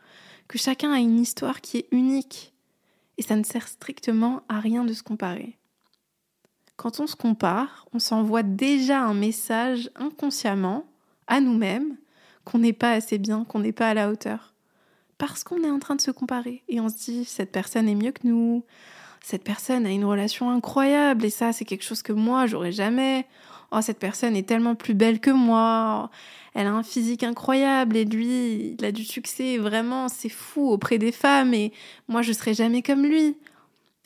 que 0.49 0.59
chacun 0.59 0.93
a 0.93 0.99
une 0.99 1.21
histoire 1.21 1.61
qui 1.61 1.79
est 1.79 1.89
unique. 1.91 2.55
Et 3.19 3.23
ça 3.23 3.37
ne 3.37 3.45
sert 3.45 3.69
strictement 3.69 4.43
à 4.49 4.61
rien 4.61 4.85
de 4.85 4.93
se 4.93 5.03
comparer. 5.03 5.59
Quand 6.77 6.99
on 6.99 7.07
se 7.07 7.15
compare, 7.15 7.87
on 7.93 7.99
s'envoie 7.99 8.43
déjà 8.43 9.01
un 9.01 9.15
message 9.15 9.91
inconsciemment 9.95 10.87
à 11.29 11.41
nous-mêmes 11.41 11.97
qu'on 12.45 12.59
n'est 12.59 12.73
pas 12.73 12.93
assez 12.93 13.19
bien, 13.19 13.45
qu'on 13.45 13.61
n'est 13.61 13.73
pas 13.73 13.89
à 13.89 13.95
la 13.95 14.11
hauteur. 14.11 14.55
Parce 15.17 15.45
qu'on 15.45 15.63
est 15.63 15.71
en 15.71 15.79
train 15.79 15.95
de 15.95 16.01
se 16.01 16.11
comparer 16.11 16.65
et 16.69 16.81
on 16.81 16.89
se 16.89 16.97
dit 16.97 17.25
cette 17.25 17.53
personne 17.53 17.89
est 17.89 17.95
mieux 17.95 18.11
que 18.11 18.27
nous, 18.27 18.65
cette 19.23 19.45
personne 19.45 19.87
a 19.87 19.91
une 19.91 20.05
relation 20.05 20.51
incroyable 20.51 21.25
et 21.25 21.31
ça 21.31 21.53
c'est 21.53 21.65
quelque 21.65 21.85
chose 21.85 22.03
que 22.03 22.13
moi 22.13 22.47
j'aurais 22.47 22.73
jamais. 22.73 23.27
Oh 23.77 23.81
cette 23.83 23.99
personne 23.99 24.37
est 24.37 24.47
tellement 24.47 24.77
plus 24.77 24.95
belle 24.95 25.19
que 25.19 25.31
moi, 25.31 26.11
elle 26.55 26.69
a 26.69 26.73
un 26.73 26.85
physique 26.85 27.25
incroyable 27.25 27.97
et 27.97 28.05
lui 28.05 28.77
il 28.79 28.85
a 28.85 28.93
du 28.93 29.05
succès 29.05 29.59
vraiment 29.59 30.09
c'est 30.09 30.29
fou 30.29 30.71
auprès 30.71 30.99
des 30.99 31.11
femmes 31.11 31.53
et 31.55 31.73
moi 32.07 32.23
je 32.23 32.33
serai 32.33 32.55
jamais 32.55 32.83
comme 32.83 33.05
lui. 33.05 33.37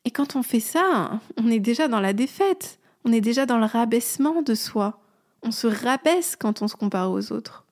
Et 0.07 0.11
quand 0.11 0.37
on 0.37 0.43
fait 0.43 0.61
ça, 0.61 1.21
on 1.37 1.51
est 1.51 1.61
déjà 1.61 1.87
dans 1.87 2.01
la 2.01 2.15
défaite, 2.15 2.79
on 3.05 3.13
est 3.13 3.21
déjà 3.21 3.45
dans 3.45 3.59
le 3.59 3.67
rabaissement 3.67 4.41
de 4.41 4.55
soi. 4.55 5.01
On 5.43 5.51
se 5.51 5.67
rabaisse 5.67 6.35
quand 6.35 6.63
on 6.63 6.69
se 6.69 6.77
compare 6.77 7.11
aux 7.11 7.31
autres. 7.33 7.67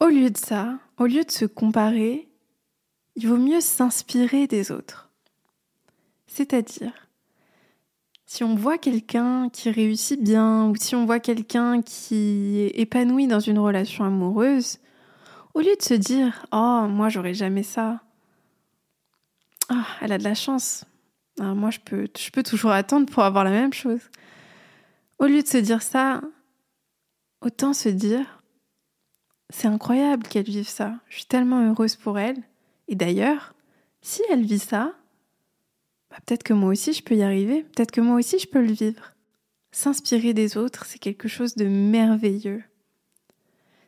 Au 0.00 0.06
lieu 0.06 0.30
de 0.30 0.36
ça, 0.36 0.78
au 0.98 1.06
lieu 1.06 1.22
de 1.22 1.30
se 1.30 1.44
comparer, 1.44 2.28
il 3.14 3.28
vaut 3.28 3.36
mieux 3.36 3.60
s'inspirer 3.60 4.46
des 4.46 4.72
autres. 4.72 5.10
C'est-à-dire, 6.26 6.92
si 8.30 8.44
on 8.44 8.54
voit 8.54 8.78
quelqu'un 8.78 9.48
qui 9.48 9.72
réussit 9.72 10.22
bien 10.22 10.66
ou 10.66 10.76
si 10.76 10.94
on 10.94 11.04
voit 11.04 11.18
quelqu'un 11.18 11.82
qui 11.82 12.60
est 12.60 12.78
épanoui 12.78 13.26
dans 13.26 13.40
une 13.40 13.58
relation 13.58 14.04
amoureuse, 14.04 14.78
au 15.54 15.58
lieu 15.58 15.74
de 15.76 15.82
se 15.82 15.94
dire 15.94 16.46
Oh, 16.52 16.86
moi 16.88 17.08
j'aurais 17.08 17.34
jamais 17.34 17.64
ça. 17.64 18.00
Ah, 19.68 19.84
elle 20.00 20.12
a 20.12 20.18
de 20.18 20.22
la 20.22 20.36
chance. 20.36 20.84
Ah, 21.40 21.54
moi 21.56 21.70
je 21.70 21.80
peux, 21.80 22.06
je 22.16 22.30
peux 22.30 22.44
toujours 22.44 22.70
attendre 22.70 23.10
pour 23.10 23.24
avoir 23.24 23.42
la 23.42 23.50
même 23.50 23.72
chose. 23.72 24.02
Au 25.18 25.26
lieu 25.26 25.42
de 25.42 25.48
se 25.48 25.58
dire 25.58 25.82
ça, 25.82 26.20
autant 27.40 27.72
se 27.72 27.88
dire 27.88 28.44
C'est 29.48 29.66
incroyable 29.66 30.28
qu'elle 30.28 30.44
vive 30.44 30.68
ça. 30.68 30.94
Je 31.08 31.16
suis 31.16 31.26
tellement 31.26 31.68
heureuse 31.68 31.96
pour 31.96 32.16
elle. 32.16 32.40
Et 32.86 32.94
d'ailleurs, 32.94 33.54
si 34.02 34.22
elle 34.30 34.44
vit 34.44 34.60
ça, 34.60 34.92
bah, 36.10 36.18
peut-être 36.26 36.42
que 36.42 36.52
moi 36.52 36.70
aussi 36.70 36.92
je 36.92 37.02
peux 37.02 37.16
y 37.16 37.22
arriver, 37.22 37.62
peut-être 37.62 37.90
que 37.90 38.00
moi 38.00 38.16
aussi 38.16 38.38
je 38.38 38.48
peux 38.48 38.60
le 38.60 38.72
vivre. 38.72 39.14
S'inspirer 39.72 40.34
des 40.34 40.56
autres, 40.56 40.84
c'est 40.86 40.98
quelque 40.98 41.28
chose 41.28 41.54
de 41.54 41.66
merveilleux. 41.66 42.62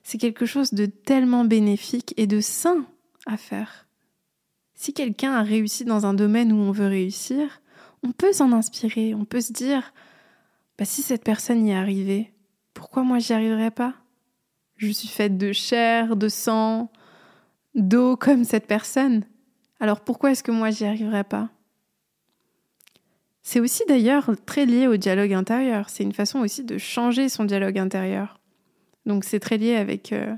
C'est 0.05 0.19
quelque 0.19 0.47
chose 0.47 0.73
de 0.73 0.87
tellement 0.87 1.45
bénéfique 1.45 2.15
et 2.17 2.27
de 2.27 2.41
sain 2.41 2.87
à 3.27 3.37
faire. 3.37 3.87
Si 4.75 4.93
quelqu'un 4.93 5.33
a 5.33 5.43
réussi 5.43 5.85
dans 5.85 6.07
un 6.07 6.15
domaine 6.15 6.53
où 6.53 6.57
on 6.57 6.73
veut 6.73 6.87
réussir, 6.87 7.61
on 8.03 8.13
peut 8.13 8.33
s'en 8.33 8.53
inspirer, 8.53 9.15
on 9.15 9.25
peut 9.25 9.41
se 9.41 9.53
dire 9.53 9.93
bah, 10.79 10.85
si 10.85 11.03
cette 11.03 11.25
personne 11.25 11.67
y 11.67 11.71
est 11.71 11.77
arrivée, 11.77 12.33
pourquoi 12.75 13.03
moi 13.03 13.19
j'y 13.19 13.33
arriverai 13.33 13.71
pas? 13.71 13.95
Je 14.77 14.91
suis 14.91 15.09
faite 15.09 15.37
de 15.39 15.53
chair, 15.53 16.17
de 16.17 16.29
sang, 16.29 16.91
d'eau 17.75 18.17
comme 18.17 18.45
cette 18.45 18.67
personne. 18.67 19.25
Alors 19.79 20.01
pourquoi 20.01 20.33
est-ce 20.33 20.43
que 20.43 20.51
moi 20.51 20.71
j'y 20.71 20.85
arriverai 20.85 21.25
pas? 21.25 21.51
C'est 23.43 23.61
aussi 23.61 23.83
d'ailleurs 23.89 24.31
très 24.47 24.67
lié 24.67 24.87
au 24.87 24.97
dialogue 24.97 25.33
intérieur. 25.33 25.91
C'est 25.91 26.05
une 26.05 26.13
façon 26.13 26.41
aussi 26.41 26.65
de 26.65 26.79
changer 26.79 27.29
son 27.29 27.45
dialogue 27.45 27.79
intérieur. 27.79 28.41
Donc 29.05 29.25
c'est 29.25 29.41
très 29.41 29.59
lié 29.59 29.75
avec, 29.75 30.13
euh, 30.13 30.35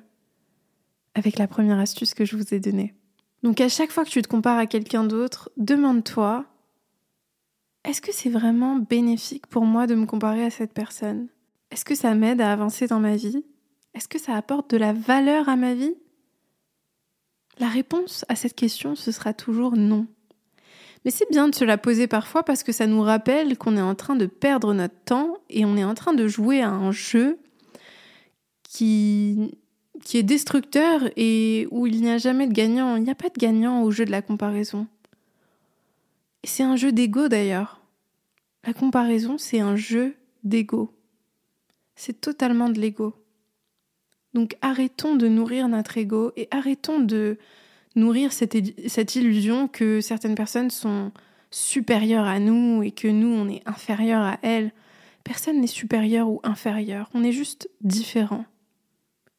avec 1.14 1.38
la 1.38 1.46
première 1.46 1.78
astuce 1.78 2.14
que 2.14 2.24
je 2.24 2.36
vous 2.36 2.54
ai 2.54 2.60
donnée. 2.60 2.94
Donc 3.42 3.60
à 3.60 3.68
chaque 3.68 3.92
fois 3.92 4.04
que 4.04 4.10
tu 4.10 4.22
te 4.22 4.28
compares 4.28 4.58
à 4.58 4.66
quelqu'un 4.66 5.04
d'autre, 5.04 5.50
demande-toi, 5.58 6.46
est-ce 7.84 8.00
que 8.00 8.12
c'est 8.12 8.30
vraiment 8.30 8.76
bénéfique 8.76 9.46
pour 9.46 9.66
moi 9.66 9.86
de 9.86 9.94
me 9.94 10.06
comparer 10.06 10.42
à 10.42 10.50
cette 10.50 10.72
personne? 10.72 11.28
Est-ce 11.70 11.84
que 11.84 11.94
ça 11.94 12.14
m'aide 12.14 12.40
à 12.40 12.50
avancer 12.50 12.86
dans 12.86 13.00
ma 13.00 13.16
vie? 13.16 13.44
Est-ce 13.92 14.08
que 14.08 14.18
ça 14.18 14.34
apporte 14.34 14.70
de 14.70 14.78
la 14.78 14.94
valeur 14.94 15.50
à 15.50 15.56
ma 15.56 15.74
vie? 15.74 15.94
La 17.58 17.68
réponse 17.68 18.24
à 18.28 18.34
cette 18.34 18.54
question, 18.54 18.96
ce 18.96 19.12
sera 19.12 19.34
toujours 19.34 19.76
non. 19.76 20.06
Mais 21.04 21.10
c'est 21.10 21.30
bien 21.30 21.48
de 21.48 21.54
se 21.54 21.64
la 21.64 21.76
poser 21.76 22.06
parfois 22.06 22.42
parce 22.42 22.62
que 22.62 22.72
ça 22.72 22.86
nous 22.86 23.02
rappelle 23.02 23.58
qu'on 23.58 23.76
est 23.76 23.82
en 23.82 23.94
train 23.94 24.16
de 24.16 24.26
perdre 24.26 24.72
notre 24.72 24.98
temps 25.04 25.36
et 25.50 25.64
on 25.64 25.76
est 25.76 25.84
en 25.84 25.94
train 25.94 26.14
de 26.14 26.26
jouer 26.26 26.62
à 26.62 26.70
un 26.70 26.92
jeu 26.92 27.38
qui, 28.62 29.52
est 30.14 30.22
destructeur 30.22 31.02
et 31.16 31.68
où 31.70 31.86
il 31.86 32.00
n'y 32.00 32.10
a 32.10 32.18
jamais 32.18 32.46
de 32.46 32.52
gagnant. 32.52 32.96
Il 32.96 33.02
n'y 33.02 33.10
a 33.10 33.14
pas 33.14 33.28
de 33.28 33.38
gagnant 33.38 33.82
au 33.82 33.90
jeu 33.90 34.04
de 34.04 34.10
la 34.10 34.22
comparaison. 34.22 34.86
C'est 36.42 36.62
un 36.62 36.76
jeu 36.76 36.90
d'ego 36.90 37.28
d'ailleurs. 37.28 37.80
La 38.66 38.72
comparaison, 38.72 39.36
c'est 39.36 39.60
un 39.60 39.76
jeu 39.76 40.14
d'ego. 40.42 40.90
C'est 41.96 42.20
totalement 42.20 42.70
de 42.70 42.80
l'ego. 42.80 43.14
Donc 44.32 44.56
arrêtons 44.62 45.14
de 45.14 45.28
nourrir 45.28 45.68
notre 45.68 45.96
ego 45.98 46.32
et 46.36 46.48
arrêtons 46.50 46.98
de 46.98 47.38
nourrir 47.94 48.32
cette, 48.32 49.14
illusion 49.14 49.68
que 49.68 50.00
certaines 50.00 50.34
personnes 50.34 50.70
sont 50.70 51.12
supérieures 51.50 52.26
à 52.26 52.40
nous 52.40 52.82
et 52.82 52.90
que 52.90 53.08
nous, 53.08 53.28
on 53.28 53.48
est 53.48 53.62
inférieurs 53.66 54.22
à 54.22 54.38
elles. 54.42 54.72
Personne 55.22 55.60
n'est 55.60 55.66
supérieur 55.66 56.28
ou 56.28 56.40
inférieur, 56.42 57.08
on 57.14 57.24
est 57.24 57.32
juste 57.32 57.70
différent. 57.80 58.44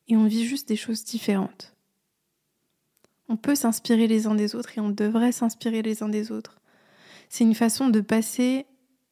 Et 0.08 0.16
on 0.16 0.26
vit 0.26 0.46
juste 0.46 0.68
des 0.68 0.76
choses 0.76 1.04
différentes. 1.04 1.76
On 3.28 3.38
peut 3.38 3.56
s'inspirer 3.56 4.08
les 4.08 4.28
uns 4.28 4.36
des 4.36 4.56
autres 4.56 4.78
et 4.78 4.82
on 4.82 4.90
devrait 4.90 5.32
s'inspirer 5.32 5.82
les 5.82 6.04
uns 6.04 6.10
des 6.10 6.32
autres. 6.32 6.62
C'est 7.28 7.44
une 7.44 7.56
façon 7.56 7.90
de 7.90 8.02
passer 8.02 8.66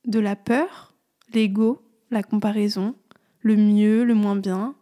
de 0.06 0.20
la 0.20 0.36
peur, 0.36 0.94
l'ego, 1.34 1.82
la 2.12 2.22
comparaison, 2.22 2.96
le 3.42 3.56
mieux, 3.56 4.04
le 4.04 4.14
moins 4.14 4.36
bien, 4.36 4.76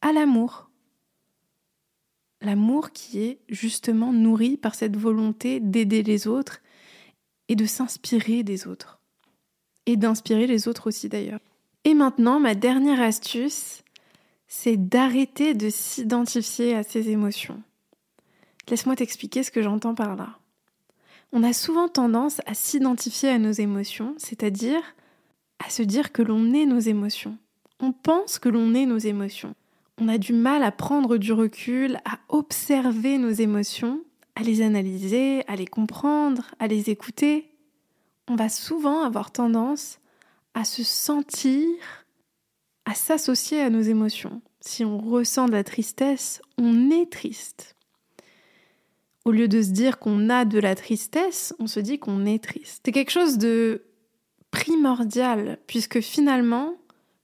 à 0.00 0.12
l'amour 0.12 0.69
l'amour 2.40 2.92
qui 2.92 3.20
est 3.20 3.38
justement 3.48 4.12
nourri 4.12 4.56
par 4.56 4.74
cette 4.74 4.96
volonté 4.96 5.60
d'aider 5.60 6.02
les 6.02 6.26
autres 6.26 6.60
et 7.48 7.56
de 7.56 7.66
s'inspirer 7.66 8.42
des 8.42 8.66
autres. 8.66 9.00
Et 9.86 9.96
d'inspirer 9.96 10.46
les 10.46 10.68
autres 10.68 10.88
aussi 10.88 11.08
d'ailleurs. 11.08 11.40
Et 11.84 11.94
maintenant, 11.94 12.40
ma 12.40 12.54
dernière 12.54 13.00
astuce, 13.00 13.82
c'est 14.46 14.76
d'arrêter 14.76 15.54
de 15.54 15.70
s'identifier 15.70 16.74
à 16.74 16.82
ses 16.82 17.10
émotions. 17.10 17.62
Laisse-moi 18.68 18.96
t'expliquer 18.96 19.42
ce 19.42 19.50
que 19.50 19.62
j'entends 19.62 19.94
par 19.94 20.16
là. 20.16 20.38
On 21.32 21.42
a 21.42 21.52
souvent 21.52 21.88
tendance 21.88 22.40
à 22.46 22.54
s'identifier 22.54 23.30
à 23.30 23.38
nos 23.38 23.52
émotions, 23.52 24.14
c'est-à-dire 24.18 24.82
à 25.64 25.70
se 25.70 25.82
dire 25.82 26.12
que 26.12 26.22
l'on 26.22 26.52
est 26.52 26.66
nos 26.66 26.78
émotions. 26.78 27.38
On 27.80 27.92
pense 27.92 28.38
que 28.38 28.48
l'on 28.48 28.74
est 28.74 28.86
nos 28.86 28.98
émotions 28.98 29.54
on 30.00 30.08
a 30.08 30.18
du 30.18 30.32
mal 30.32 30.62
à 30.62 30.72
prendre 30.72 31.18
du 31.18 31.32
recul, 31.32 31.98
à 32.06 32.18
observer 32.28 33.18
nos 33.18 33.30
émotions, 33.30 34.02
à 34.34 34.42
les 34.42 34.62
analyser, 34.62 35.44
à 35.46 35.56
les 35.56 35.66
comprendre, 35.66 36.50
à 36.58 36.66
les 36.66 36.88
écouter. 36.88 37.50
On 38.26 38.34
va 38.34 38.48
souvent 38.48 39.02
avoir 39.02 39.30
tendance 39.30 39.98
à 40.54 40.64
se 40.64 40.82
sentir, 40.82 41.68
à 42.86 42.94
s'associer 42.94 43.60
à 43.60 43.68
nos 43.68 43.82
émotions. 43.82 44.40
Si 44.60 44.84
on 44.84 44.98
ressent 44.98 45.46
de 45.46 45.52
la 45.52 45.64
tristesse, 45.64 46.40
on 46.56 46.90
est 46.90 47.10
triste. 47.12 47.76
Au 49.26 49.32
lieu 49.32 49.48
de 49.48 49.60
se 49.60 49.70
dire 49.70 49.98
qu'on 49.98 50.30
a 50.30 50.46
de 50.46 50.58
la 50.58 50.74
tristesse, 50.74 51.54
on 51.58 51.66
se 51.66 51.78
dit 51.78 51.98
qu'on 51.98 52.24
est 52.24 52.42
triste. 52.42 52.80
C'est 52.84 52.92
quelque 52.92 53.12
chose 53.12 53.36
de 53.36 53.82
primordial, 54.50 55.58
puisque 55.66 56.00
finalement, 56.00 56.74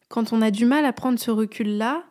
quand 0.09 0.35
on 0.35 0.43
a 0.43 0.51
du 0.51 0.67
mal 0.67 0.85
à 0.85 0.93
prendre 0.93 1.19
ce 1.19 1.31
recul-là, 1.31 2.05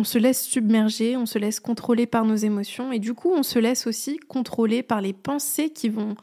on 0.00 0.04
se 0.04 0.16
laisse 0.16 0.42
submerger, 0.42 1.18
on 1.18 1.26
se 1.26 1.38
laisse 1.38 1.60
contrôler 1.60 2.06
par 2.06 2.24
nos 2.24 2.34
émotions 2.34 2.90
et 2.90 2.98
du 2.98 3.12
coup 3.12 3.30
on 3.30 3.42
se 3.42 3.58
laisse 3.58 3.86
aussi 3.86 4.16
contrôler 4.16 4.82
par 4.82 5.02
les 5.02 5.12
pensées 5.12 5.68
qui 5.68 5.90
vont, 5.90 6.16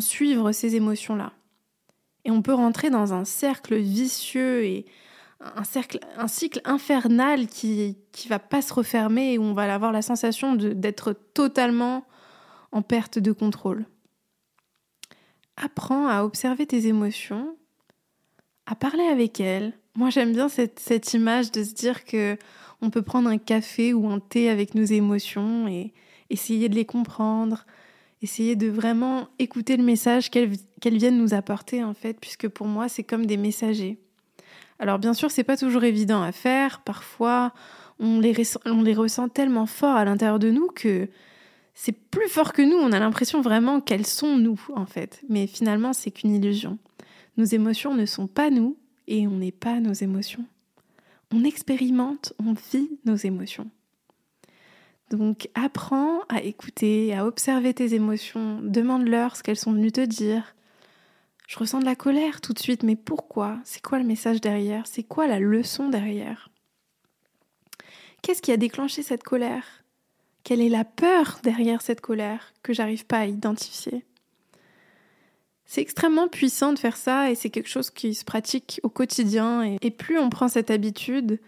suivre 0.00 0.52
ces 0.52 0.76
émotions-là. 0.76 1.32
Et 2.24 2.30
on 2.30 2.42
peut 2.42 2.52
rentrer 2.52 2.90
dans 2.90 3.14
un 3.14 3.24
cercle 3.24 3.76
vicieux 3.76 4.64
et 4.64 4.84
un 5.40 6.28
cycle 6.28 6.60
infernal 6.64 7.46
qui 7.46 7.96
ne 8.24 8.28
va 8.28 8.38
pas 8.38 8.60
se 8.60 8.74
refermer 8.74 9.32
et 9.32 9.38
où 9.38 9.42
on 9.42 9.54
va 9.54 9.72
avoir 9.72 9.92
la 9.92 10.02
sensation 10.02 10.54
d'être 10.54 11.14
totalement 11.34 12.04
en 12.72 12.82
perte 12.82 13.18
de 13.18 13.32
contrôle. 13.32 13.86
Apprends 15.56 16.08
à 16.08 16.24
observer 16.24 16.66
tes 16.66 16.86
émotions, 16.86 17.56
à 18.66 18.74
parler 18.74 19.04
avec 19.04 19.40
elles. 19.40 19.72
Moi 19.94 20.10
j'aime 20.10 20.32
bien 20.32 20.50
cette, 20.50 20.78
cette 20.78 21.14
image 21.14 21.52
de 21.52 21.64
se 21.64 21.72
dire 21.72 22.04
que 22.04 22.36
on 22.82 22.90
peut 22.90 23.02
prendre 23.02 23.28
un 23.28 23.38
café 23.38 23.94
ou 23.94 24.08
un 24.08 24.20
thé 24.20 24.48
avec 24.48 24.74
nos 24.74 24.84
émotions 24.84 25.68
et 25.68 25.92
essayer 26.30 26.68
de 26.68 26.74
les 26.74 26.84
comprendre, 26.84 27.66
essayer 28.22 28.56
de 28.56 28.68
vraiment 28.68 29.28
écouter 29.38 29.76
le 29.76 29.84
message 29.84 30.30
qu'elles 30.30 30.58
viennent 30.84 31.18
nous 31.18 31.34
apporter 31.34 31.82
en 31.84 31.94
fait, 31.94 32.18
puisque 32.20 32.48
pour 32.48 32.66
moi 32.66 32.88
c'est 32.88 33.04
comme 33.04 33.26
des 33.26 33.36
messagers. 33.36 33.98
Alors 34.78 34.98
bien 34.98 35.14
sûr 35.14 35.30
c'est 35.30 35.44
pas 35.44 35.56
toujours 35.56 35.84
évident 35.84 36.22
à 36.22 36.32
faire, 36.32 36.80
parfois 36.80 37.52
on 37.98 38.20
les, 38.20 38.34
on 38.66 38.82
les 38.82 38.94
ressent 38.94 39.28
tellement 39.28 39.66
fort 39.66 39.96
à 39.96 40.04
l'intérieur 40.04 40.38
de 40.38 40.50
nous 40.50 40.68
que 40.68 41.08
c'est 41.74 41.92
plus 41.92 42.28
fort 42.28 42.52
que 42.52 42.62
nous, 42.62 42.76
on 42.76 42.92
a 42.92 42.98
l'impression 42.98 43.42
vraiment 43.42 43.80
qu'elles 43.80 44.06
sont 44.06 44.36
nous 44.36 44.60
en 44.74 44.86
fait, 44.86 45.22
mais 45.28 45.46
finalement 45.46 45.92
c'est 45.92 46.10
qu'une 46.10 46.34
illusion. 46.34 46.78
Nos 47.36 47.44
émotions 47.44 47.94
ne 47.94 48.06
sont 48.06 48.26
pas 48.26 48.50
nous 48.50 48.76
et 49.08 49.26
on 49.26 49.38
n'est 49.38 49.52
pas 49.52 49.80
nos 49.80 49.92
émotions 49.92 50.44
on 51.32 51.44
expérimente, 51.44 52.32
on 52.38 52.54
vit 52.72 52.90
nos 53.04 53.16
émotions. 53.16 53.70
Donc 55.10 55.48
apprends 55.54 56.20
à 56.28 56.42
écouter, 56.42 57.14
à 57.14 57.26
observer 57.26 57.74
tes 57.74 57.94
émotions, 57.94 58.60
demande-leur 58.62 59.36
ce 59.36 59.42
qu'elles 59.42 59.56
sont 59.56 59.72
venues 59.72 59.92
te 59.92 60.00
dire. 60.00 60.54
Je 61.46 61.58
ressens 61.58 61.78
de 61.78 61.84
la 61.84 61.94
colère 61.94 62.40
tout 62.40 62.52
de 62.52 62.58
suite, 62.58 62.82
mais 62.82 62.96
pourquoi? 62.96 63.58
C'est 63.64 63.82
quoi 63.82 63.98
le 63.98 64.04
message 64.04 64.40
derrière? 64.40 64.86
C'est 64.86 65.04
quoi 65.04 65.28
la 65.28 65.38
leçon 65.38 65.88
derrière? 65.88 66.50
Qu'est-ce 68.22 68.42
qui 68.42 68.50
a 68.50 68.56
déclenché 68.56 69.02
cette 69.02 69.22
colère? 69.22 69.84
Quelle 70.42 70.60
est 70.60 70.68
la 70.68 70.84
peur 70.84 71.38
derrière 71.44 71.82
cette 71.82 72.00
colère 72.00 72.52
que 72.64 72.72
j'arrive 72.72 73.06
pas 73.06 73.18
à 73.18 73.26
identifier? 73.26 74.04
C'est 75.66 75.80
extrêmement 75.80 76.28
puissant 76.28 76.72
de 76.72 76.78
faire 76.78 76.96
ça 76.96 77.30
et 77.30 77.34
c'est 77.34 77.50
quelque 77.50 77.68
chose 77.68 77.90
qui 77.90 78.14
se 78.14 78.24
pratique 78.24 78.80
au 78.84 78.88
quotidien. 78.88 79.62
Et, 79.82 79.90
plus 79.90 80.18
on 80.18 80.30
prend 80.30 80.48
cette 80.48 80.70
habitude, 80.70 81.40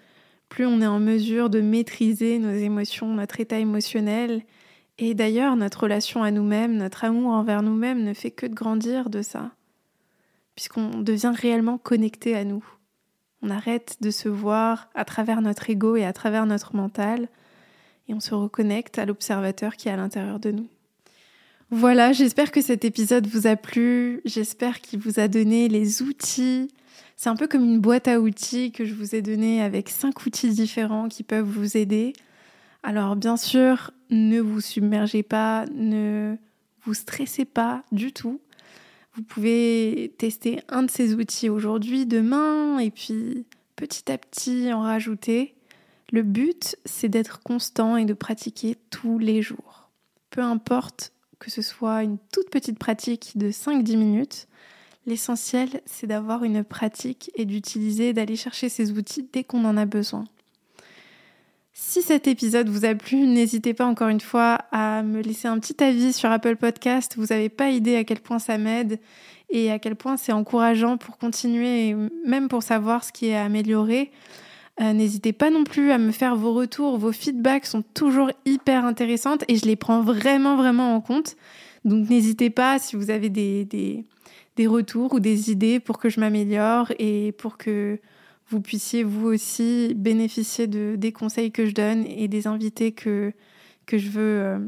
plus 0.49 0.67
on 0.67 0.81
est 0.81 0.87
en 0.87 0.99
mesure 0.99 1.51
de 1.51 1.61
maîtriser 1.61 2.39
nos 2.39 2.53
émotions, 2.53 3.15
notre 3.15 3.39
état 3.41 3.61
émotionnel. 3.61 4.43
Et 4.99 5.15
d'ailleurs, 5.15 5.55
notre 5.55 5.85
relation 5.85 6.25
à 6.25 6.33
nous-mêmes, 6.33 6.77
notre 6.77 7.05
amour 7.05 7.31
envers 7.31 7.63
nous-mêmes 7.63 8.03
ne 8.03 8.13
fait 8.13 8.33
que 8.33 8.47
de 8.47 8.55
grandir 8.55 9.09
de 9.09 9.23
ça, 9.23 9.53
puisqu'on 10.57 10.99
devient 10.99 11.33
réellement 11.35 11.79
connecté 11.79 12.35
à 12.35 12.43
nous. 12.43 12.65
On 13.41 13.51
arrête 13.51 13.99
de 14.01 14.11
se 14.11 14.29
voir 14.29 14.91
à 14.97 15.05
travers 15.05 15.41
notre 15.41 15.71
ego 15.71 15.95
et 15.95 16.05
à 16.05 16.13
travers 16.13 16.47
notre 16.47 16.75
mental, 16.75 17.29
et 18.09 18.15
on 18.15 18.21
se 18.21 18.35
reconnecte 18.35 18.99
à 18.99 19.07
l'observateur 19.07 19.77
qui 19.77 19.89
est 19.89 19.93
à 19.93 19.97
l'intérieur 19.97 20.41
de 20.41 20.51
nous. 20.51 20.69
Voilà, 21.71 22.13
j'espère 22.13 22.51
que 22.51 22.63
cet 22.63 22.87
épisode 22.87 23.27
vous 23.27 23.47
a 23.47 23.55
plu, 23.55 24.23
j'espère 24.25 24.81
qu'il 24.81 25.01
vous 25.01 25.21
a 25.21 25.29
donné 25.29 25.69
les 25.69 26.01
outils. 26.01 26.69
C'est 27.15 27.29
un 27.29 27.37
peu 27.37 27.47
comme 27.47 27.63
une 27.63 27.79
boîte 27.79 28.09
à 28.09 28.21
outils 28.21 28.73
que 28.73 28.87
je 28.87 28.95
vous 28.95 29.15
ai 29.15 29.21
donné 29.21 29.61
avec 29.61 29.91
cinq 29.91 30.25
outils 30.25 30.49
différents 30.49 31.09
qui 31.09 31.25
peuvent 31.25 31.45
vous 31.45 31.77
aider. 31.77 32.15
Alors 32.83 33.17
bien 33.17 33.37
sûr, 33.37 33.91
ne 34.09 34.41
vous 34.41 34.63
submergez 34.63 35.23
pas, 35.23 35.67
ne 35.75 36.37
vous 36.85 36.95
stressez 36.95 37.45
pas 37.45 37.85
du 37.93 38.15
tout. 38.15 38.41
Vous 39.13 39.23
pouvez 39.23 40.15
tester 40.17 40.61
un 40.71 40.85
de 40.85 40.91
ces 40.91 41.15
outils 41.17 41.51
aujourd'hui, 41.51 42.07
demain, 42.07 42.79
et 42.79 42.91
puis 42.91 43.45
petit 43.77 44.11
à 44.11 44.17
petit 44.17 44.73
en 44.73 44.81
rajouter. 44.81 45.55
Le 46.13 46.23
but, 46.23 46.77
c'est 46.87 47.11
d'être 47.11 47.43
constant 47.43 47.99
et 47.99 48.07
de 48.07 48.15
pratiquer 48.15 48.77
tous 48.89 49.19
les 49.19 49.43
jours. 49.43 49.91
Peu 50.31 50.41
importe 50.41 51.13
que 51.39 51.51
ce 51.51 51.63
soit 51.63 52.03
une 52.03 52.19
toute 52.33 52.51
petite 52.51 52.79
pratique 52.79 53.33
de 53.37 53.51
5-10 53.51 53.97
minutes, 53.97 54.49
l'essentiel 55.07 55.81
c'est 55.87 56.07
d'avoir 56.07 56.45
une 56.45 56.65
pratique 56.65 57.31
et 57.35 57.45
d'utiliser, 57.45 58.13
d'aller 58.13 58.37
chercher 58.37 58.69
ces 58.69 58.93
outils 58.93 59.29
dès 59.33 59.45
qu'on 59.45 59.65
en 59.65 59.77
a 59.77 59.87
besoin. 59.87 60.25
Si 61.81 62.03
cet 62.03 62.27
épisode 62.27 62.69
vous 62.69 62.85
a 62.85 62.95
plu, 62.97 63.19
n'hésitez 63.19 63.73
pas 63.73 63.87
encore 63.87 64.09
une 64.09 64.21
fois 64.21 64.59
à 64.73 65.05
me 65.05 65.23
laisser 65.23 65.47
un 65.47 65.61
petit 65.61 65.83
avis 65.83 66.13
sur 66.13 66.29
Apple 66.29 66.57
Podcast. 66.57 67.15
Vous 67.17 67.27
n'avez 67.27 67.49
pas 67.49 67.71
idée 67.71 67.95
à 67.95 68.03
quel 68.03 68.19
point 68.19 68.41
ça 68.41 68.59
m'aide 68.59 68.99
et 69.49 69.71
à 69.71 69.79
quel 69.79 69.95
point 69.95 70.17
c'est 70.17 70.33
encourageant 70.33 70.97
pour 70.97 71.19
continuer 71.19 71.95
même 72.27 72.49
pour 72.49 72.65
savoir 72.65 73.05
ce 73.05 73.13
qui 73.13 73.29
est 73.29 73.37
amélioré. 73.37 74.11
Euh, 74.81 74.93
n'hésitez 74.93 75.33
pas 75.33 75.51
non 75.51 75.65
plus 75.65 75.91
à 75.91 75.99
me 75.99 76.13
faire 76.13 76.37
vos 76.37 76.55
retours, 76.55 76.99
vos 76.99 77.11
feedbacks 77.11 77.67
sont 77.67 77.83
toujours 77.83 78.31
hyper 78.45 78.85
intéressantes 78.85 79.45
et 79.49 79.57
je 79.57 79.67
les 79.67 79.75
prends 79.75 80.03
vraiment 80.03 80.57
vraiment 80.57 80.95
en 80.95 81.01
compte. 81.01 81.37
Donc 81.85 82.09
n'hésitez 82.09 82.51
pas 82.51 82.79
si 82.79 82.95
vous 82.95 83.11
avez 83.11 83.29
des, 83.29 83.65
des, 83.65 84.05
des, 84.57 84.67
retours 84.67 85.15
ou 85.15 85.21
des 85.21 85.51
idées 85.51 85.81
pour 85.81 85.99
que 85.99 86.09
je 86.09 86.21
m'améliore 86.21 86.93
et 86.99 87.33
pour 87.33 87.57
que 87.57 87.99
vous 88.49 88.61
puissiez 88.61 89.03
vous 89.03 89.27
aussi 89.27 89.95
bénéficier 89.95 90.67
de, 90.67 90.95
des 90.97 91.13
conseils 91.13 91.51
que 91.51 91.67
je 91.67 91.73
donne 91.73 92.05
et 92.07 92.29
des 92.29 92.47
invités 92.47 92.93
que, 92.93 93.33
que, 93.87 93.99
je, 93.99 94.11
veux, 94.11 94.41
euh, 94.41 94.59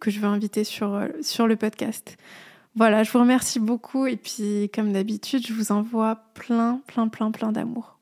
que 0.00 0.10
je 0.10 0.20
veux 0.20 0.28
inviter 0.28 0.62
sur, 0.64 0.94
euh, 0.94 1.08
sur 1.20 1.46
le 1.46 1.56
podcast. 1.56 2.16
Voilà, 2.74 3.02
je 3.02 3.10
vous 3.10 3.18
remercie 3.18 3.60
beaucoup 3.60 4.06
et 4.06 4.16
puis 4.16 4.70
comme 4.74 4.92
d'habitude, 4.92 5.46
je 5.46 5.52
vous 5.52 5.72
envoie 5.72 6.16
plein, 6.34 6.80
plein, 6.86 7.08
plein, 7.08 7.30
plein 7.32 7.52
d'amour. 7.52 8.01